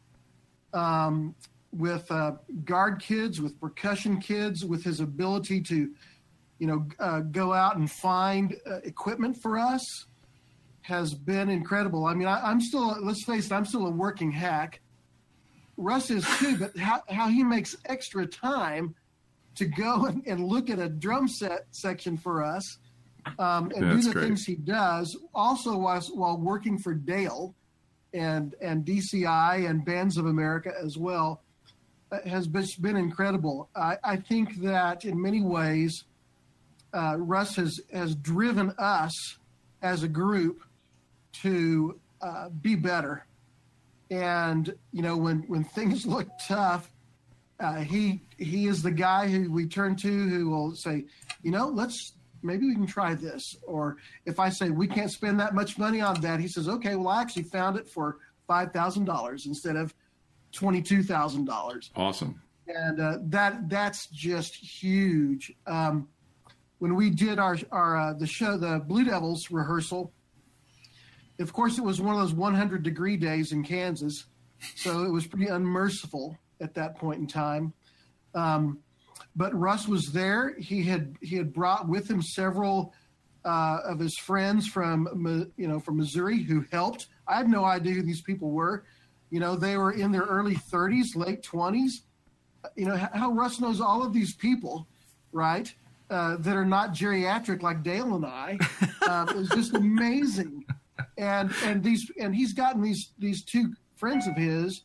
[0.73, 1.35] um,
[1.71, 2.33] with uh,
[2.65, 5.91] guard kids, with percussion kids, with his ability to,
[6.57, 10.05] you know, uh, go out and find uh, equipment for us
[10.81, 12.05] has been incredible.
[12.05, 14.81] I mean, I, am still, let's face it, I'm still a working hack.
[15.77, 18.95] Russ is too, but how, how he makes extra time
[19.55, 22.79] to go and, and look at a drum set section for us
[23.37, 24.23] um, and That's do the great.
[24.25, 27.53] things he does, also while, while working for Dale
[28.13, 31.41] and and DCI and Bands of America as well,
[32.11, 33.69] uh, has been incredible.
[33.75, 36.03] I, I think that in many ways,
[36.93, 39.37] uh, Russ has has driven us
[39.81, 40.61] as a group
[41.41, 43.25] to uh, be better.
[44.09, 46.91] And you know, when when things look tough,
[47.59, 51.05] uh, he he is the guy who we turn to who will say,
[51.43, 53.55] you know, let's maybe we can try this.
[53.65, 56.95] Or if I say we can't spend that much money on that, he says, okay,
[56.95, 59.93] well, I actually found it for five thousand dollars instead of
[60.51, 61.91] twenty two thousand dollars.
[61.95, 62.41] Awesome.
[62.67, 65.53] And uh, that that's just huge.
[65.65, 66.07] Um,
[66.79, 70.13] when we did our our uh, the show, the Blue Devils rehearsal,
[71.39, 74.25] of course, it was one of those 100 degree days in Kansas,
[74.75, 77.73] so it was pretty unmerciful at that point in time.
[78.35, 78.79] Um,
[79.39, 80.53] but Russ was there.
[80.59, 82.93] He had he had brought with him several
[83.45, 85.07] uh, of his friends from
[85.55, 87.07] you know from Missouri who helped.
[87.25, 88.83] I had no idea who these people were.
[89.29, 92.01] You know, they were in their early 30s, late 20s.
[92.75, 94.87] You know how Russ knows all of these people,
[95.31, 95.73] right?
[96.09, 98.59] Uh, that are not geriatric like Dale and I.
[99.09, 100.63] Uh, it was just amazing,
[101.17, 104.83] and and these and he's gotten these these two friends of his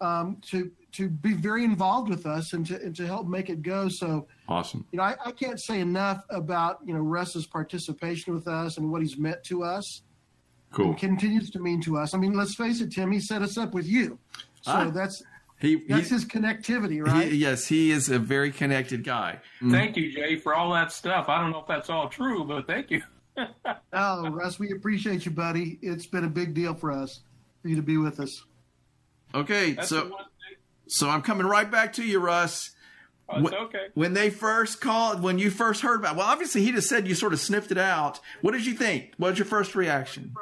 [0.00, 3.62] um, to to be very involved with us and to and to help make it
[3.62, 3.88] go.
[3.88, 4.86] So awesome.
[4.92, 8.90] You know, I, I can't say enough about you know Russ's participation with us and
[8.90, 10.02] what he's meant to us.
[10.70, 10.92] Cool.
[10.94, 12.12] continues to mean to us.
[12.12, 13.10] I mean, let's face it, Tim.
[13.10, 14.18] He set us up with you,
[14.60, 15.22] so ah, that's
[15.60, 17.32] he, that's he, his connectivity, right?
[17.32, 19.40] He, yes, he is a very connected guy.
[19.62, 19.70] Mm.
[19.70, 21.28] Thank you, Jay, for all that stuff.
[21.28, 23.02] I don't know if that's all true, but thank you.
[23.92, 25.78] oh, Russ, we appreciate you, buddy.
[25.82, 27.20] It's been a big deal for us
[27.62, 28.44] for you to be with us.
[29.34, 30.12] Okay, that's so
[30.88, 32.70] so I'm coming right back to you, Russ.
[33.28, 33.86] Oh, when, okay.
[33.94, 37.14] When they first called, when you first heard about, well, obviously he just said you
[37.14, 38.20] sort of sniffed it out.
[38.40, 39.12] What did you think?
[39.18, 40.34] What was your first reaction?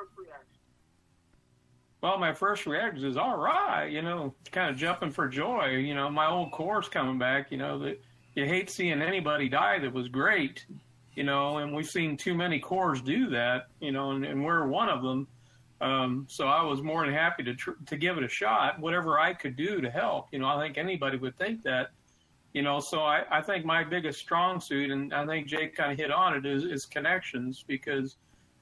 [2.03, 5.71] Well, my first reaction is all right, you know, kind of jumping for joy.
[5.71, 7.51] You know, my old corps coming back.
[7.51, 8.01] You know that
[8.37, 10.65] you hate seeing anybody die that was great.
[11.17, 13.67] You know, and we've seen too many corps do that.
[13.81, 15.27] You know, and, and we're one of them.
[15.81, 19.19] Um, so I was more than happy to tr- to give it a shot, whatever
[19.19, 20.29] I could do to help.
[20.33, 21.91] You know, I think anybody would think that.
[22.55, 25.93] You know, so I, I think my biggest strong suit, and I think Jake kind
[25.93, 28.17] of hit on it, is, is connections because,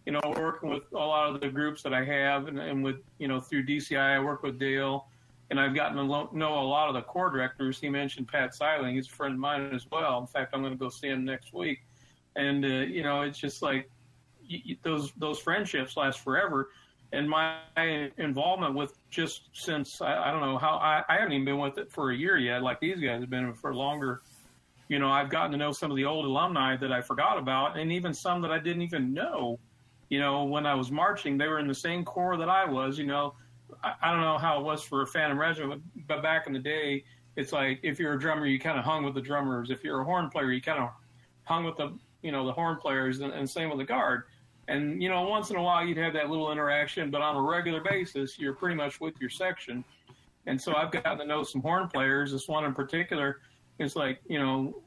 [0.05, 2.97] you know, working with a lot of the groups that I have, and, and with
[3.19, 5.07] you know through DCI, I work with Dale,
[5.51, 7.79] and I've gotten to lo- know a lot of the corps directors.
[7.79, 10.19] He mentioned Pat Seiling; he's a friend of mine as well.
[10.19, 11.85] In fact, I'm going to go see him next week,
[12.35, 13.89] and uh, you know, it's just like
[14.51, 16.71] y- those those friendships last forever
[17.15, 17.59] and my
[18.19, 21.79] involvement with just since I, I don't know how I, I, haven't even been with
[21.79, 24.21] it for a year yet, like these guys have been for longer.
[24.89, 27.79] You know, I've gotten to know some of the old alumni that I forgot about,
[27.79, 29.59] and even some that I didn't even know.
[30.11, 32.99] You know, when I was marching, they were in the same corps that I was.
[32.99, 33.35] You know,
[33.83, 36.59] I, I don't know how it was for a Phantom Regiment, but back in the
[36.59, 37.05] day,
[37.37, 39.71] it's like if you're a drummer, you kind of hung with the drummers.
[39.71, 40.91] If you're a horn player, you kind of
[41.45, 44.25] hung with the you know the horn players, and, and same with the guard
[44.69, 47.43] and, you know, once in a while you'd have that little interaction, but on a
[47.43, 49.85] regular basis, you're pretty much with your section.
[50.47, 52.33] And so I've gotten to know some horn players.
[52.33, 53.41] This one in particular
[53.79, 54.83] is like, you know,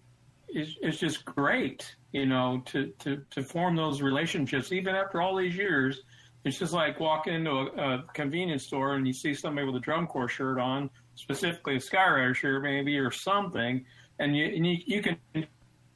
[0.47, 4.71] it's, it's just great, you know, to, to, to form those relationships.
[4.71, 6.01] Even after all these years,
[6.45, 9.79] it's just like walking into a, a convenience store and you see somebody with a
[9.79, 13.83] drum corps shirt on, specifically a Sky Ryder shirt maybe or something,
[14.19, 15.17] and you, and you, you can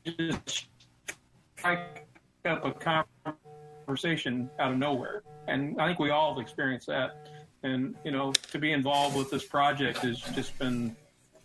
[0.05, 0.67] just
[1.57, 2.07] strike
[2.45, 3.10] up a conversation
[3.91, 5.21] conversation out of nowhere.
[5.47, 7.27] And I think we all have experienced that.
[7.63, 10.95] And, you know, to be involved with this project has just been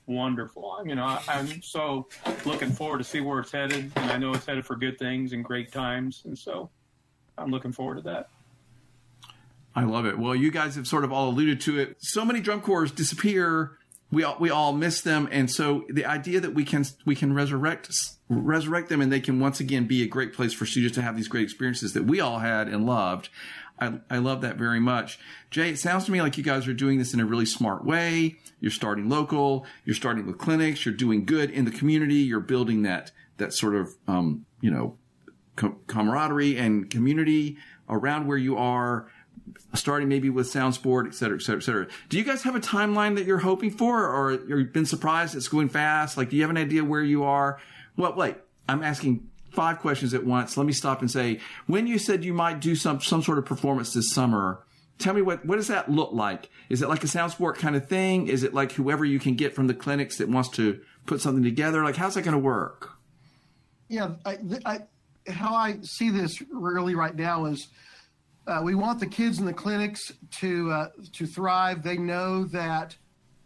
[0.07, 0.81] wonderful.
[0.87, 2.07] You know, I, I'm so
[2.45, 3.91] looking forward to see where it's headed.
[3.97, 6.23] And I know it's headed for good things and great times.
[6.25, 6.71] And so
[7.37, 8.29] I'm looking forward to that.
[9.75, 10.17] I love it.
[10.17, 11.97] Well, you guys have sort of all alluded to it.
[11.99, 13.73] So many drum corps disappear
[14.11, 17.33] we all we all miss them, and so the idea that we can we can
[17.33, 17.91] resurrect
[18.29, 21.17] resurrect them, and they can once again be a great place for students to have
[21.17, 23.29] these great experiences that we all had and loved.
[23.79, 25.19] I, I love that very much.
[25.51, 27.85] Jay, it sounds to me like you guys are doing this in a really smart
[27.85, 28.37] way.
[28.61, 29.67] You're starting local.
[29.85, 30.87] You're starting with clinics.
[30.87, 32.17] You're doing good in the community.
[32.17, 34.97] You're building that that sort of um, you know
[35.57, 39.09] com- camaraderie and community around where you are
[39.75, 41.87] starting maybe with SoundSport, et cetera, et cetera, et cetera.
[42.09, 45.49] Do you guys have a timeline that you're hoping for or you've been surprised it's
[45.49, 46.17] going fast?
[46.17, 47.61] Like, do you have an idea where you are?
[47.97, 48.37] Well, wait,
[48.69, 50.57] I'm asking five questions at once.
[50.57, 53.45] Let me stop and say, when you said you might do some, some sort of
[53.45, 54.63] performance this summer,
[54.99, 56.49] tell me what, what does that look like?
[56.69, 58.29] Is it like a SoundSport kind of thing?
[58.29, 61.45] Is it like whoever you can get from the clinics that wants to put something
[61.45, 61.85] together?
[61.85, 62.93] Like, how's that going to work?
[63.89, 64.81] Yeah, I, I,
[65.31, 67.69] how I see this really right now is
[68.47, 71.83] uh, we want the kids in the clinics to uh, to thrive.
[71.83, 72.97] They know that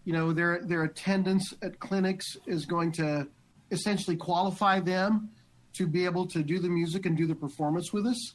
[0.05, 3.26] you know their their attendance at clinics is going to
[3.70, 5.30] essentially qualify them
[5.72, 8.34] to be able to do the music and do the performance with us.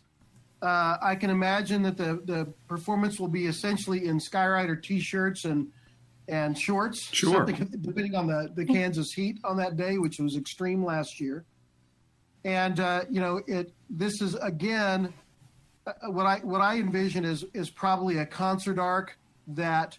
[0.62, 5.46] Uh, I can imagine that the the performance will be essentially in Sky Ryder t-shirts
[5.46, 5.68] and
[6.28, 7.46] and shorts, sure.
[7.82, 11.46] depending on the the Kansas heat on that day, which was extreme last year.
[12.44, 15.14] And uh, you know, it this is again
[16.08, 19.18] what I what I envision is is probably a concert arc
[19.48, 19.98] that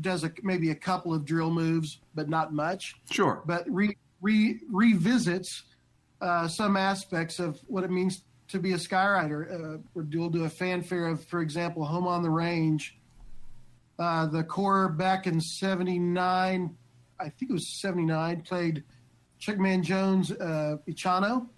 [0.00, 2.94] does a, maybe a couple of drill moves, but not much.
[3.10, 3.42] Sure.
[3.46, 5.62] But re, re, revisits
[6.20, 9.50] uh, some aspects of what it means to be a Sky Ryder.
[9.50, 12.96] Uh, we'll do a fanfare of, for example, "Home on the Range."
[13.98, 16.76] Uh, the corps back in '79,
[17.18, 18.84] I think it was '79, played
[19.38, 21.48] Chuck Mangione's uh, Echano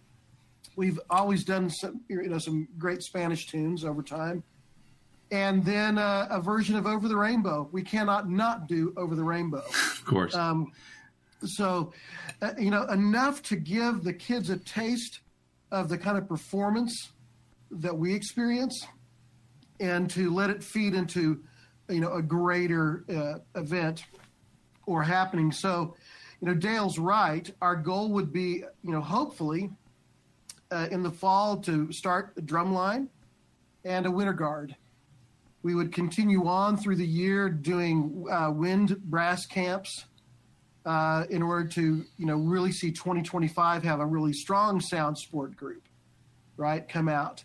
[0.77, 4.43] We've always done some, you know, some great Spanish tunes over time.
[5.33, 7.69] And then uh, a version of Over the Rainbow.
[7.71, 9.65] We cannot not do Over the Rainbow.
[10.01, 10.35] Of course.
[10.35, 10.73] Um,
[11.45, 11.93] so,
[12.43, 15.21] uh, you know, enough to give the kids a taste
[15.71, 17.11] of the kind of performance
[17.71, 18.87] that we experience
[19.79, 21.43] and to let it feed into,
[21.89, 24.05] you know, a greater uh, event
[24.87, 25.53] or happening.
[25.53, 25.95] So,
[26.41, 27.49] you know, Dale's right.
[27.63, 29.71] Our goal would be, you know, hopefully
[30.71, 33.09] uh, in the fall to start a drum line
[33.85, 34.77] and a winter guard.
[35.63, 40.07] We would continue on through the year doing uh, wind brass camps
[40.87, 45.87] uh, in order to, you know, really see 2025 have a really strong SoundSport group,
[46.57, 47.45] right, come out.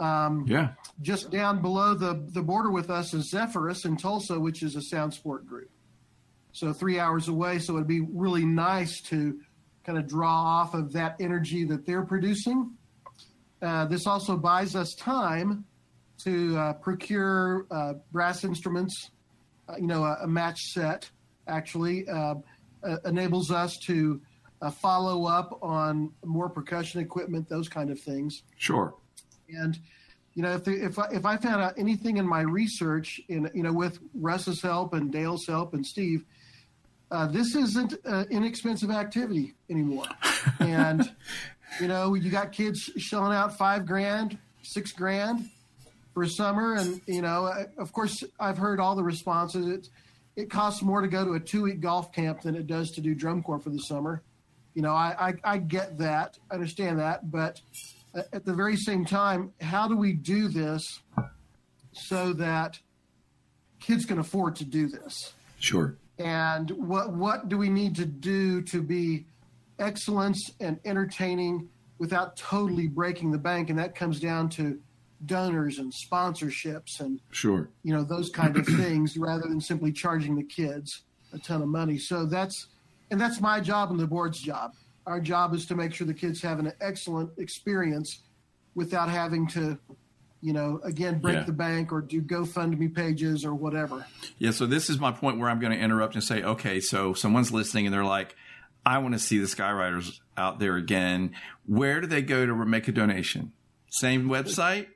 [0.00, 0.70] Um, yeah.
[1.00, 4.80] Just down below the, the border with us is Zephyrus in Tulsa, which is a
[4.80, 5.70] SoundSport group.
[6.52, 7.58] So three hours away.
[7.58, 9.38] So it'd be really nice to
[9.84, 12.72] kind of draw off of that energy that they're producing.
[13.60, 15.64] Uh, this also buys us time
[16.24, 19.10] to uh, procure uh, brass instruments,
[19.68, 21.10] uh, you know, a, a, match set
[21.48, 22.34] actually uh,
[22.82, 24.20] uh, enables us to
[24.80, 28.42] follow up on more percussion equipment, those kind of things.
[28.56, 28.94] Sure.
[29.50, 29.78] And
[30.34, 33.50] you know, if the, if I, if I found out anything in my research, in
[33.54, 36.24] you know, with Russ's help and Dale's help and Steve,
[37.14, 40.06] uh, this isn't an inexpensive activity anymore.
[40.58, 41.08] and,
[41.80, 45.48] you know, you got kids shelling out five grand, six grand
[46.12, 46.74] for summer.
[46.74, 49.68] And, you know, of course, I've heard all the responses.
[49.68, 49.88] It,
[50.34, 53.00] it costs more to go to a two week golf camp than it does to
[53.00, 54.20] do drum corps for the summer.
[54.74, 57.30] You know, I, I, I get that, I understand that.
[57.30, 57.60] But
[58.32, 61.00] at the very same time, how do we do this
[61.92, 62.80] so that
[63.78, 65.32] kids can afford to do this?
[65.60, 69.26] Sure and what what do we need to do to be
[69.78, 73.70] excellence and entertaining without totally breaking the bank?
[73.70, 74.78] And that comes down to
[75.26, 77.70] donors and sponsorships and sure.
[77.82, 81.02] you know those kind of things rather than simply charging the kids
[81.32, 81.98] a ton of money.
[81.98, 82.68] So that's
[83.10, 84.72] and that's my job and the board's job.
[85.06, 88.20] Our job is to make sure the kids have an excellent experience
[88.74, 89.78] without having to
[90.44, 91.42] you know, again, break yeah.
[91.44, 94.04] the bank or do GoFundMe pages or whatever.
[94.36, 94.50] Yeah.
[94.50, 97.50] So this is my point where I'm going to interrupt and say, okay, so someone's
[97.50, 98.36] listening and they're like,
[98.84, 101.34] I want to see the Sky Ryders out there again.
[101.64, 103.52] Where do they go to make a donation?
[103.88, 104.88] Same website?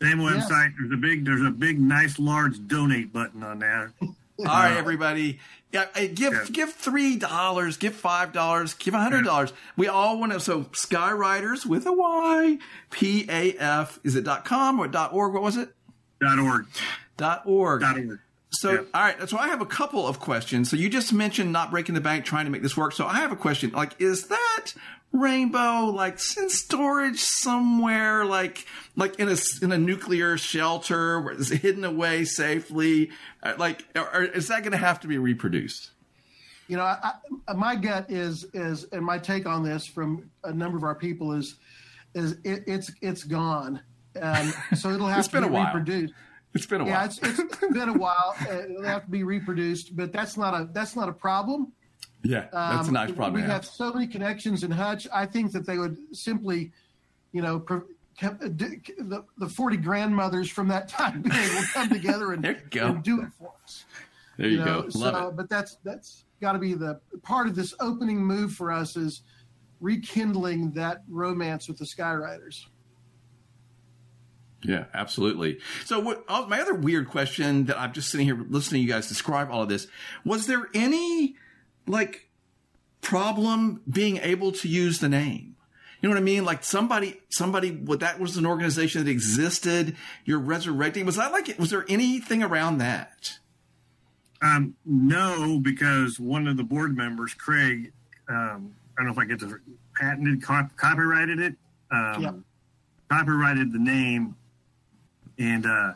[0.00, 0.48] Same website.
[0.48, 0.68] Yeah.
[0.78, 3.92] There's a big, there's a big, nice, large donate button on there.
[4.00, 5.38] All right, everybody.
[5.72, 6.44] Yeah, give yeah.
[6.50, 9.50] give three dollars, give five dollars, give a hundred dollars.
[9.50, 9.56] Yeah.
[9.76, 10.40] We all want to.
[10.40, 12.58] So Sky Ryders with a Y,
[12.90, 13.98] P A F.
[14.04, 15.32] Is it dot com or dot org?
[15.32, 15.70] What was it?
[16.20, 16.66] Dot org.
[17.16, 17.80] Dot org.
[17.80, 18.18] Dot org.
[18.50, 18.80] So, yeah.
[18.92, 19.28] all right.
[19.30, 20.70] So I have a couple of questions.
[20.70, 22.92] So you just mentioned not breaking the bank, trying to make this work.
[22.92, 23.70] So I have a question.
[23.70, 24.74] Like, is that
[25.12, 28.64] rainbow like in storage somewhere like
[28.96, 33.10] like in a in a nuclear shelter where it's hidden away safely
[33.58, 35.90] like or is that going to have to be reproduced
[36.68, 37.12] you know, I,
[37.48, 40.94] I, my gut is is and my take on this from a number of our
[40.94, 41.56] people is
[42.14, 43.80] is it, it's it's gone.
[44.20, 45.66] Um, so it'll have to been be a while.
[45.66, 46.14] reproduced.
[46.54, 47.06] It's been a Yeah, while.
[47.06, 48.34] it's, it's been a while.
[48.48, 51.72] Uh, It'll have to be reproduced, but that's not a that's not a problem.
[52.22, 53.42] yeah, that's a Um, nice problem.
[53.42, 55.06] We have so many connections in Hutch.
[55.12, 56.72] I think that they would simply,
[57.32, 57.82] you know, pro-
[58.16, 62.82] kept, uh, the the forty grandmothers from that time period will come together and, you
[62.82, 63.84] and do it for us.
[64.38, 64.98] There you, know, go.
[64.98, 65.36] Love so, it.
[65.36, 69.22] But that's that's got to be the part of this opening move for us is
[69.80, 72.66] rekindling that romance with the Sky Ryders.
[74.64, 75.58] Yeah, absolutely.
[75.84, 78.92] So, what uh, my other weird question that I'm just sitting here listening to you
[78.92, 79.88] guys describe all of this
[80.24, 81.36] was there any
[81.86, 82.28] like
[83.00, 85.51] problem being able to use the name?
[86.02, 86.44] You know what I mean?
[86.44, 89.96] Like somebody, somebody, what that was an organization that existed.
[90.24, 91.06] You're resurrecting.
[91.06, 91.56] Was that like?
[91.58, 93.38] Was there anything around that?
[94.42, 97.92] Um, no, because one of the board members, Craig,
[98.28, 99.60] um, I don't know if I get to
[99.94, 101.54] patented, cop- copyrighted it,
[101.92, 102.34] um, Yep.
[103.08, 104.34] copyrighted the name,
[105.38, 105.92] and uh,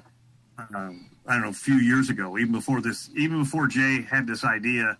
[0.73, 4.29] um, I don't know, a few years ago, even before this, even before Jay had
[4.29, 4.97] this idea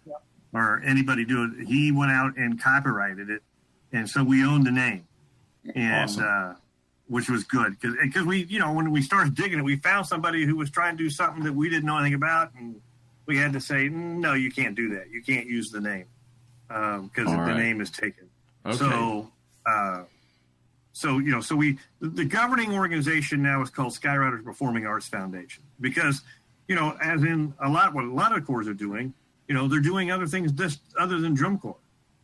[0.53, 3.43] or anybody do it, he went out and copyrighted it,
[3.93, 5.07] and so we owned the name,
[5.75, 6.25] and Awesome.
[6.25, 6.55] uh,
[7.09, 10.07] which was good because because we, you know, when we started digging it, we found
[10.07, 12.81] somebody who was trying to do something that we didn't know anything about, and
[13.27, 15.11] we had to say, no, you can't do that.
[15.11, 16.07] You can't use the name
[16.69, 18.29] because All the name is taken.
[18.65, 18.77] Okay.
[18.77, 19.31] So,
[19.67, 20.03] uh,
[20.93, 25.07] so you know, so we the governing organization now is called Sky Ryders Performing Arts
[25.07, 26.23] Foundation because
[26.69, 29.15] you know, as in a lot what a lot of corps are doing,
[29.47, 31.77] you know, they're doing other things just other than drum corps.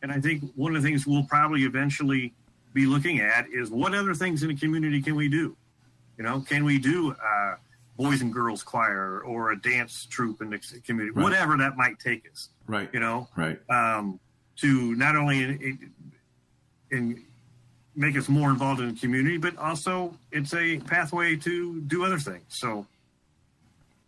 [0.03, 2.35] And I think one of the things we'll probably eventually
[2.75, 5.57] be looking at is what other things in the community can we do?
[6.19, 7.55] You know, can we do uh,
[7.97, 11.23] boys and girls choir or a dance troupe in the community, Right.
[11.23, 12.49] whatever that might take us.
[12.67, 12.91] Right.
[12.93, 13.59] You know, Right.
[13.71, 14.19] um,
[14.57, 15.93] to not only in, in,
[16.91, 17.25] in
[17.95, 22.19] make us more involved in the community, but also it's a pathway to do other
[22.19, 22.43] things.
[22.49, 22.87] So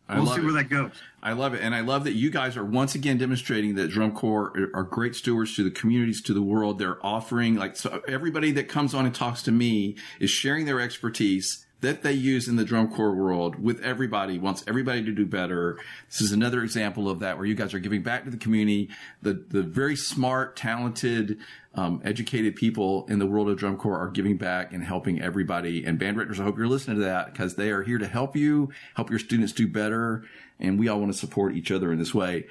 [0.08, 0.44] I we'll see it.
[0.44, 0.90] where that goes.
[1.22, 1.62] I love it.
[1.62, 4.82] And I love that you guys are once again demonstrating that drum corps are- are
[4.82, 6.78] great stewards to the communities, to the world.
[6.78, 10.80] They're offering like, so everybody that comes on and talks to me is sharing their
[10.80, 15.26] expertise that they use in the drum corps world with everybody, wants everybody to do
[15.26, 15.78] better.
[16.08, 18.90] This is another example of that where you guys are giving back to the community,
[19.22, 21.38] the, the very smart, talented,
[21.74, 25.84] um, educated people in the world of drum corps are giving back and helping everybody.
[25.84, 28.36] And band directors, I hope you're listening to that because they are here to help
[28.36, 30.24] you, help your students do better.
[30.58, 32.46] And we all want to support each other in this way.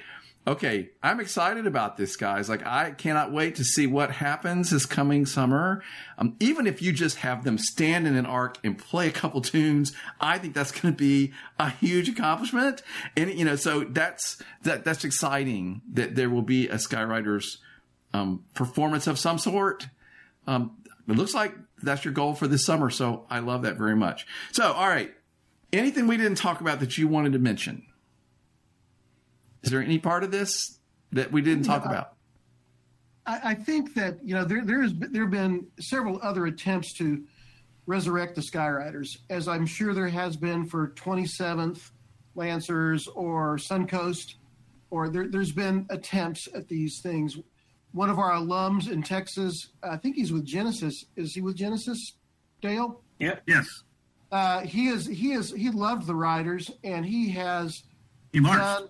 [0.46, 0.90] Okay.
[1.02, 2.50] I'm excited about this, guys.
[2.50, 5.82] Like, I cannot wait to see what happens this coming summer.
[6.18, 9.40] Um, even if you just have them stand in an arc and play a couple
[9.40, 12.82] tunes, I think that's going to be a huge accomplishment.
[13.16, 17.58] And, you know, so that's, that, that's exciting that there will be a Sky Ryders,
[18.12, 19.88] um, performance of some sort.
[20.46, 20.76] Um,
[21.08, 22.90] it looks like that's your goal for this summer.
[22.90, 24.26] So I love that very much.
[24.52, 25.10] So, all right.
[25.72, 27.86] Anything we didn't talk about that you wanted to mention?
[29.64, 30.78] Is there any part of this
[31.12, 31.90] that we didn't talk Yeah.
[31.90, 32.12] about?
[33.26, 36.92] I, I think that you know there there has there have been several other attempts
[36.94, 37.24] to
[37.86, 41.90] resurrect the Sky Ryders, as I'm sure there has been for 27th
[42.34, 44.34] Lancers or Suncoast,
[44.90, 47.38] or there, there's been attempts at these things.
[47.92, 51.04] One of our alums in Texas, I think he's with Genesis.
[51.16, 52.14] Is he with Genesis,
[52.60, 53.00] Dale?
[53.20, 53.42] Yep.
[53.46, 53.66] Yes,
[54.32, 55.06] Uh, he is.
[55.06, 55.50] He is.
[55.52, 57.84] He loved the Ryders, and he has
[58.32, 58.58] he marched.
[58.60, 58.88] done-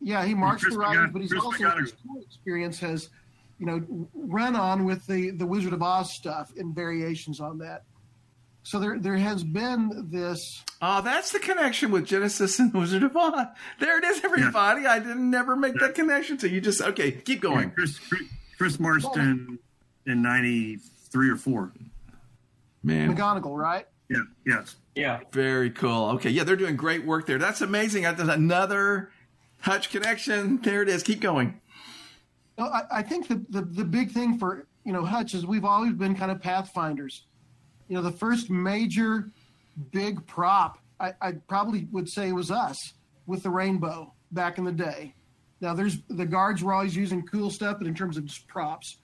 [0.00, 1.80] yeah, he marks the Ryders, McGon- but he's Chris also McGonigal.
[1.80, 3.08] his experience has,
[3.58, 7.84] you know, run on with the the Wizard of Oz stuff and variations on that.
[8.62, 10.62] So there there has been this.
[10.82, 13.46] Oh, that's the connection with Genesis and Wizard of Oz.
[13.78, 14.86] There it is, everybody.
[14.86, 16.38] I didn't never make that connection.
[16.38, 17.10] So you just okay.
[17.12, 17.70] Keep going.
[17.70, 17.98] Chris,
[18.58, 19.58] Chris marched in
[20.06, 21.72] in '93 or four.
[22.82, 23.86] Man, McGonagall, right?
[24.08, 24.76] Yeah, yes.
[24.94, 25.20] Yeah.
[25.32, 26.10] very cool.
[26.16, 27.38] Okay, yeah, they're doing great work there.
[27.38, 28.02] That's amazing.
[28.02, 29.10] That's another
[29.60, 30.60] Hutch connection.
[30.62, 31.02] There it is.
[31.02, 31.60] Keep going.
[32.58, 35.64] No, I, I think the, the the big thing for you know Hutch is we've
[35.64, 37.26] always been kind of pathfinders.
[37.88, 39.30] You know, the first major
[39.90, 42.94] big prop I, I probably would say was us
[43.26, 45.14] with the rainbow back in the day.
[45.60, 48.98] Now there's the guards were always using cool stuff, but in terms of just props,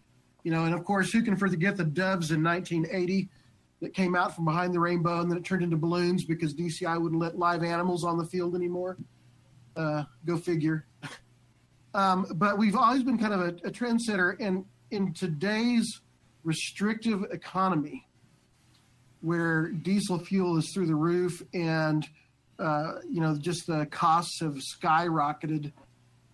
[0.45, 3.29] you know, and of course who can forget the doves in 1980
[3.81, 7.01] that came out from behind the rainbow and then it turned into balloons because DCI
[7.01, 8.97] wouldn't let live animals on the field anymore.
[9.77, 10.87] Uh, go figure.
[11.95, 16.01] Um, but we've always been kind of a, a trendsetter, and in today's
[16.45, 18.07] restrictive economy,
[19.23, 22.07] where diesel fuel is through the roof, and
[22.59, 25.73] uh, you know just the costs have skyrocketed,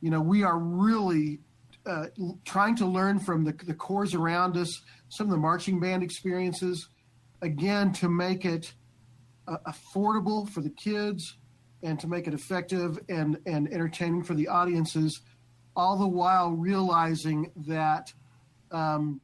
[0.01, 1.39] you know we are really
[1.87, 2.07] uh,
[2.45, 6.89] trying to learn from the, the corps around us, some of the marching band experiences,
[7.41, 8.73] again, to make it
[9.49, 11.37] uh, affordable for the kids
[11.83, 15.21] and to make it effective and, and entertaining for the audiences,
[15.75, 18.13] all the while realizing that,
[18.71, 19.21] um,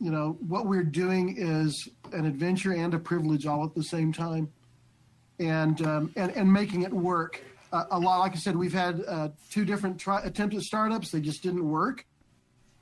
[0.00, 4.12] you know, what we're doing is an adventure and a privilege all at the same
[4.12, 4.52] time.
[5.38, 7.42] And, um, and, and making it work
[7.72, 8.18] uh, a lot.
[8.18, 12.06] Like I said, we've had uh, two different try- attempted startups; they just didn't work.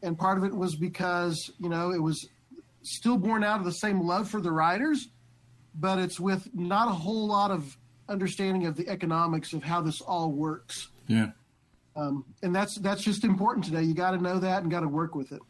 [0.02, 2.28] And part of it was because you know it was
[2.82, 5.08] still born out of the same love for the Ryders,
[5.74, 7.76] but it's with not a whole lot of
[8.08, 10.88] understanding of the economics of how this all works.
[11.06, 11.30] Yeah.
[11.96, 13.82] Um, and that's that's just important today.
[13.82, 15.40] You got to know that and got to work with it.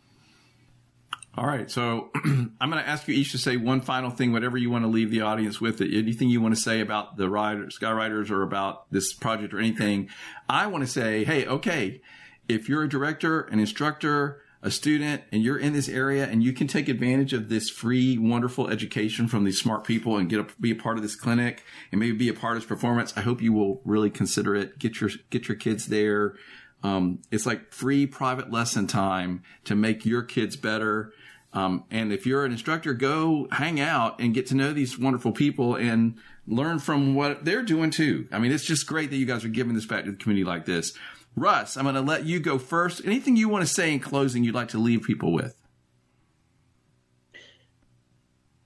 [1.36, 1.68] All right.
[1.68, 4.84] So I'm going to ask you each to say one final thing, whatever you want
[4.84, 5.80] to leave the audience with.
[5.80, 9.59] Anything you want to say about the Ryders, Sky Ryders or about this project or
[9.59, 10.11] anything.
[10.48, 12.00] I want to say, hey, okay,
[12.48, 16.52] if you're a director, an instructor, a student, and you're in this area and you
[16.52, 20.46] can take advantage of this free, wonderful education from these smart people and get a,
[20.58, 21.62] be a part of this clinic
[21.92, 24.78] and maybe be a part of this performance, I hope you will really consider it.
[24.78, 26.34] Get your, get your kids there.
[26.82, 31.12] Um, it's like free private lesson time to make your kids better
[31.54, 35.30] um, and if you're an instructor, go hang out and get to know these wonderful
[35.30, 38.26] people and learn from what they're doing too.
[38.32, 40.44] I mean, it's just great that you guys are giving this back to the community
[40.44, 40.94] like this.
[41.37, 43.03] Russ, I'm going to let you go first.
[43.05, 45.57] Anything you want to say in closing you'd like to leave people with?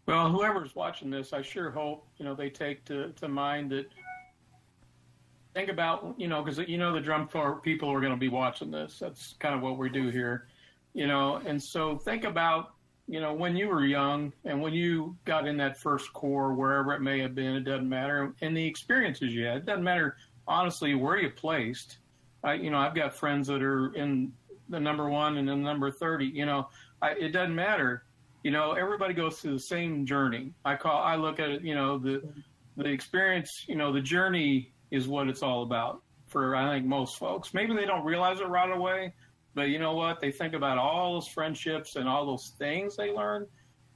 [0.06, 3.86] Well, whoever's watching this, I sure hope you know they take to, to mind that.
[5.54, 8.28] Think about you know because you know the drum corps people are going to be
[8.28, 8.98] watching this.
[8.98, 10.46] That's kind of what we do here,
[10.94, 11.42] you know.
[11.44, 12.74] And so think about
[13.08, 16.92] you know, when you were young and when you got in that first corps, wherever
[16.92, 18.34] it may have been, it doesn't matter.
[18.42, 20.16] And the experiences you had, it doesn't matter,
[20.46, 21.98] honestly, where you placed.
[22.44, 24.32] I, you know, I've got friends that are in
[24.68, 26.68] the number one and the number 30, you know,
[27.02, 28.04] I, it doesn't matter.
[28.42, 30.52] You know, everybody goes through the same journey.
[30.64, 32.22] I call, I look at it, you know, the,
[32.76, 37.18] the experience, you know, the journey is what it's all about for, I think, most
[37.18, 37.52] folks.
[37.54, 39.12] Maybe they don't realize it right away,
[39.54, 40.20] but you know what?
[40.20, 43.46] They think about all those friendships and all those things they learn.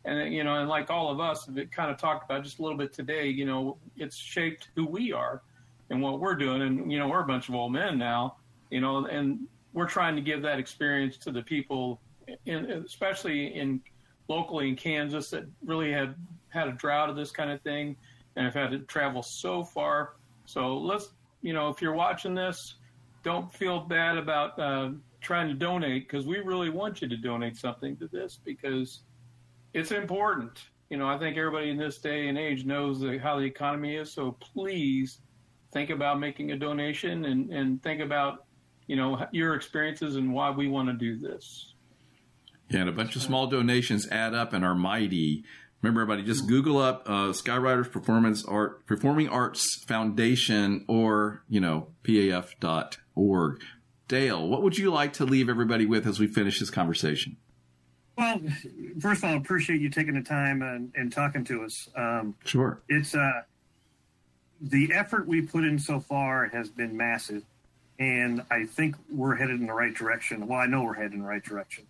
[0.04, 2.62] And, you know, and like all of us, it kind of talked about just a
[2.62, 5.42] little bit today, you know, it's shaped who we are
[5.92, 6.62] and what we're doing.
[6.62, 8.36] And, you know, we're a bunch of old men now,
[8.70, 12.00] you know, and we're trying to give that experience to the people,
[12.46, 13.80] in, especially in
[14.28, 16.14] locally in Kansas that really had
[16.48, 17.94] had a drought of this kind of thing
[18.36, 20.14] and have had to travel so far.
[20.46, 21.10] So let's,
[21.42, 22.76] you know, if you're watching this,
[23.22, 24.90] don't feel bad about uh,
[25.20, 29.00] trying to donate because we really want you to donate something to this because
[29.74, 30.58] it's important.
[30.88, 33.96] You know, I think everybody in this day and age knows the, how the economy
[33.96, 34.10] is.
[34.10, 35.18] So please
[35.72, 38.44] think about making a donation and, and think about,
[38.86, 41.72] you know, your experiences and why we want to do this.
[42.70, 45.44] Yeah, and a bunch of small donations add up and are mighty.
[45.82, 51.60] Remember, everybody, just Google up uh, Sky Ryders Performance Art Performing Arts Foundation or you
[51.60, 53.62] know paf.org.
[54.08, 57.36] Dale, what would you like to leave everybody with as we finish this conversation?
[58.16, 58.40] Well,
[59.00, 61.88] first of all, I appreciate you taking the time and, and talking to us.
[61.96, 62.82] Um, sure.
[62.88, 63.42] It's uh,
[64.62, 67.42] the effort we put in so far has been massive,
[67.98, 70.46] and I think we're headed in the right direction.
[70.46, 71.84] Well, I know we're headed in the right direction,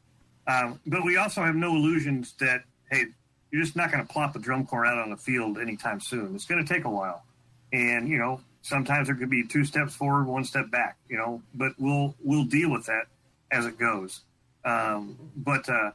[0.47, 3.07] um, but we also have no illusions that hey,
[3.51, 6.35] you're just not going to plop the drum corps out on the field anytime soon.
[6.35, 7.25] It's going to take a while,
[7.73, 11.43] and you know sometimes there could be two steps forward, one step back, you know,
[11.55, 13.05] but we'll we'll deal with that
[13.51, 14.23] as it goes.
[14.65, 15.91] Um, but uh,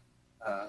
[0.45, 0.67] uh,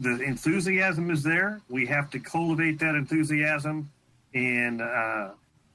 [0.00, 1.60] the enthusiasm is there.
[1.68, 3.90] We have to cultivate that enthusiasm
[4.34, 5.30] and uh,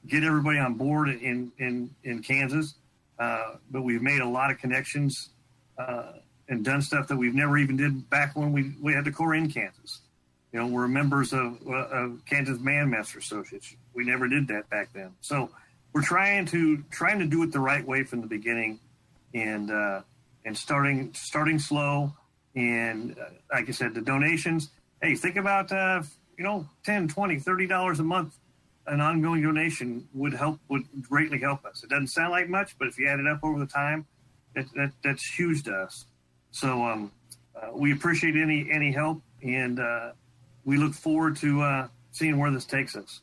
[0.07, 2.75] get everybody on board in in in Kansas.
[3.17, 5.29] Uh, but we've made a lot of connections
[5.77, 6.13] uh,
[6.47, 9.35] and done stuff that we've never even did back when we we had the corps
[9.35, 10.01] in Kansas.
[10.51, 13.77] You know, we're members of, of Kansas Bandmaster Association.
[13.93, 15.13] We never did that back then.
[15.21, 15.51] So
[15.93, 18.79] we're trying to trying to do it the right way from the beginning,
[19.33, 20.01] and uh,
[20.45, 22.13] and starting starting slow.
[22.55, 24.69] And uh, like I said, the donations.
[25.01, 26.01] Hey, think about uh,
[26.37, 28.38] you know 10 20 30 dollars a month.
[28.89, 31.83] An ongoing donation would help would greatly help us.
[31.83, 34.05] It doesn't sound like much, but if you add it up over the time,
[34.55, 36.05] that, that that's huge to us.
[36.51, 37.11] So um,
[37.55, 40.11] uh, we appreciate any any help and uh,
[40.65, 43.21] we look forward to uh, seeing where this takes us.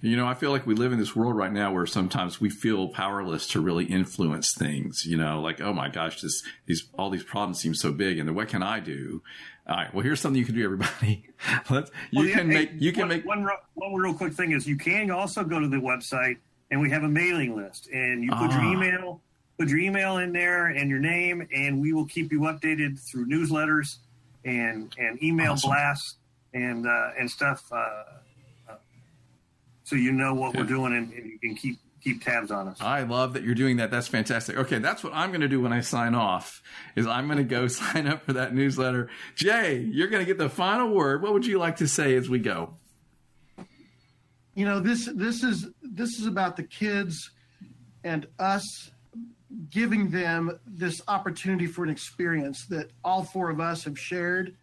[0.00, 2.50] You know, I feel like we live in this world right now where sometimes we
[2.50, 5.04] feel powerless to really influence things.
[5.04, 8.34] You know, like oh my gosh, this these all these problems seem so big, and
[8.34, 9.22] what can I do?
[9.68, 11.26] All right, well, here's something you can do, everybody.
[11.70, 14.52] Let's you well, yeah, can make you can one, make one one real quick thing
[14.52, 16.38] is you can also go to the website
[16.70, 18.72] and we have a mailing list, and you put your ah.
[18.72, 19.20] email
[19.58, 23.26] put your email in there and your name, and we will keep you updated through
[23.26, 23.96] newsletters
[24.44, 25.70] and and email Awesome.
[25.70, 26.16] blasts
[26.54, 27.76] and uh, and stuff, uh,
[28.68, 28.76] uh,
[29.84, 32.80] so you know what we're doing and, and you can keep keep tabs on us.
[32.80, 33.90] I love that you're doing that.
[33.90, 34.56] That's fantastic.
[34.56, 36.62] Okay, that's what I'm going to do when I sign off.
[36.96, 39.08] Is I'm going to go sign up for that newsletter.
[39.34, 41.22] Jay, you're going to get the final word.
[41.22, 42.74] What would you like to say as we go?
[44.58, 47.30] you know this this is this is about the kids
[48.02, 48.90] and us
[49.70, 54.56] giving them this opportunity for an experience that all four of us have shared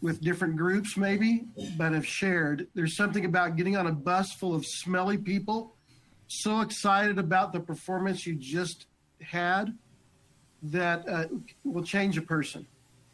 [0.00, 1.44] with different groups maybe
[1.76, 5.74] but have shared there's something about getting on a bus full of smelly people
[6.28, 8.86] so excited about the performance you just
[9.20, 9.76] had
[10.62, 11.24] that uh,
[11.64, 12.66] will change a person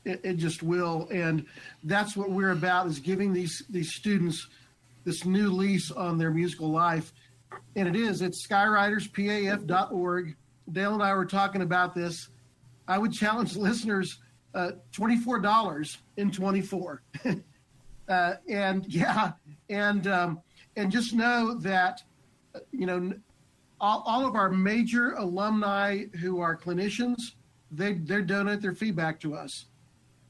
[0.04, 1.46] it, it just will and
[1.84, 4.48] that's what we're about is giving these these students
[5.04, 7.12] this new lease on their musical life.
[7.76, 10.36] And it is, it's skyriderspaf.org.
[10.72, 12.28] Dale and I were talking about this.
[12.88, 14.18] I would challenge listeners
[14.54, 17.02] uh, $24 in 24.
[18.08, 19.32] uh, and yeah,
[19.68, 20.40] and, um,
[20.76, 22.02] and just know that,
[22.72, 23.12] you know,
[23.80, 27.32] all, all of our major alumni who are clinicians,
[27.70, 29.66] they, they donate their feedback to us.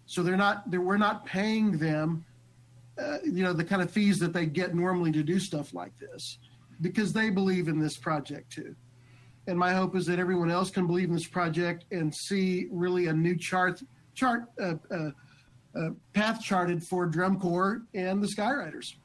[0.06, 2.24] So they're not, they're, we're not paying them
[2.98, 5.96] uh, you know the kind of fees that they get normally to do stuff like
[5.98, 6.38] this
[6.80, 8.74] because they believe in this project too
[9.46, 13.06] and my hope is that everyone else can believe in this project and see really
[13.08, 13.82] a new chart
[14.14, 15.10] chart uh, uh,
[15.76, 18.96] uh, path charted for drum corps and the Sky Ryders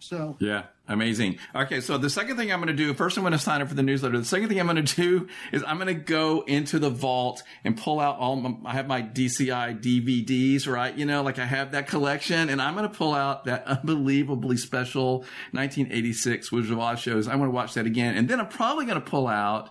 [0.00, 1.38] so Yeah, amazing.
[1.54, 3.68] Okay, so the second thing I'm going to do, first I'm going to sign up
[3.68, 4.18] for the newsletter.
[4.18, 7.42] The second thing I'm going to do is I'm going to go into the vault
[7.64, 10.94] and pull out all my, I have my DCI DVDs, right?
[10.94, 14.56] You know, like I have that collection and I'm going to pull out that unbelievably
[14.56, 15.18] special
[15.52, 17.28] 1986 Wizard of Oz shows.
[17.28, 18.16] I want to watch that again.
[18.16, 19.70] And then I'm probably going to pull out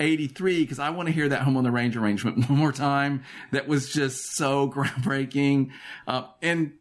[0.00, 3.24] 83 because I want to hear that Home on the Range arrangement one more time.
[3.52, 5.70] That was just so groundbreaking.
[6.06, 6.72] Uh, and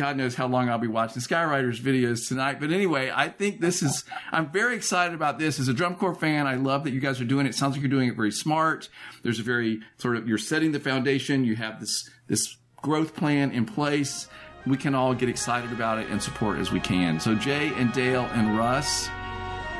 [0.00, 2.58] God knows how long I'll be watching Sky Ryders videos tonight.
[2.58, 5.60] But anyway, I think this is, I'm very excited about this.
[5.60, 7.50] As a drum corps fan, I love that you guys are doing it.
[7.50, 7.54] it.
[7.54, 8.88] Sounds like you're doing it very smart.
[9.22, 11.44] There's a very sort of, you're setting the foundation.
[11.44, 14.26] You have this, this growth plan in place.
[14.66, 17.20] We can all get excited about it and support as we can.
[17.20, 19.10] So Jay and Dale and Russ,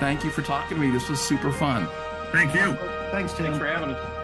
[0.01, 0.91] thank you for talking to me.
[0.91, 1.89] This was super fun.
[2.31, 2.75] Thank you.
[3.11, 4.20] thanks tim Thanks for having us.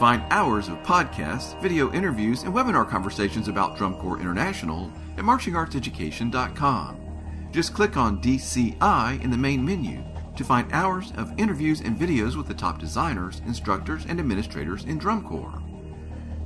[0.00, 7.48] Find hours of podcasts, video interviews, and webinar conversations about Drum Corps International at marchingartseducation.com.
[7.52, 10.02] Just click on DCI in the main menu
[10.36, 14.96] to find hours of interviews and videos with the top designers, instructors, and administrators in
[14.96, 15.62] Drum Corps.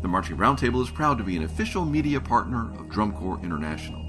[0.03, 4.05] The Marching Roundtable is proud to be an official media partner of Drum Corps International.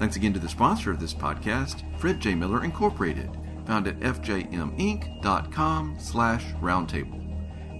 [0.00, 2.34] Thanks again to the sponsor of this podcast, Fred J.
[2.34, 3.30] Miller Incorporated,
[3.66, 7.17] found at fjminc.com slash roundtable.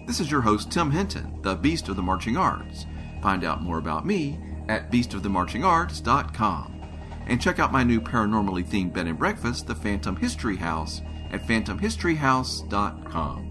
[0.09, 2.87] This is your host, Tim Hinton, the Beast of the Marching Arts.
[3.21, 6.83] Find out more about me at beastofthemarchingarts.com.
[7.27, 11.43] And check out my new paranormally themed bed and breakfast, the Phantom History House, at
[11.43, 13.48] phantomhistoryhouse.com.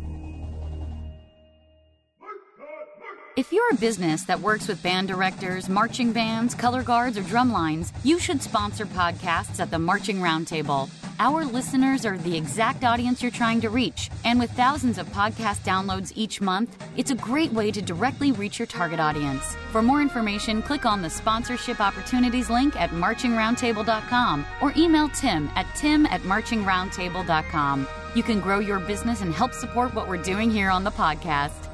[3.37, 7.51] If you're a business that works with band directors, marching bands, color guards, or drum
[7.51, 10.89] lines, you should sponsor podcasts at the Marching Roundtable.
[11.19, 15.63] Our listeners are the exact audience you're trying to reach, and with thousands of podcast
[15.63, 19.55] downloads each month, it's a great way to directly reach your target audience.
[19.71, 25.67] For more information, click on the sponsorship opportunities link at marchingroundtable.com or email Tim at
[25.75, 27.87] tim at marchingroundtable.com.
[28.15, 31.66] You can grow your business and help support what we're doing here on the podcast.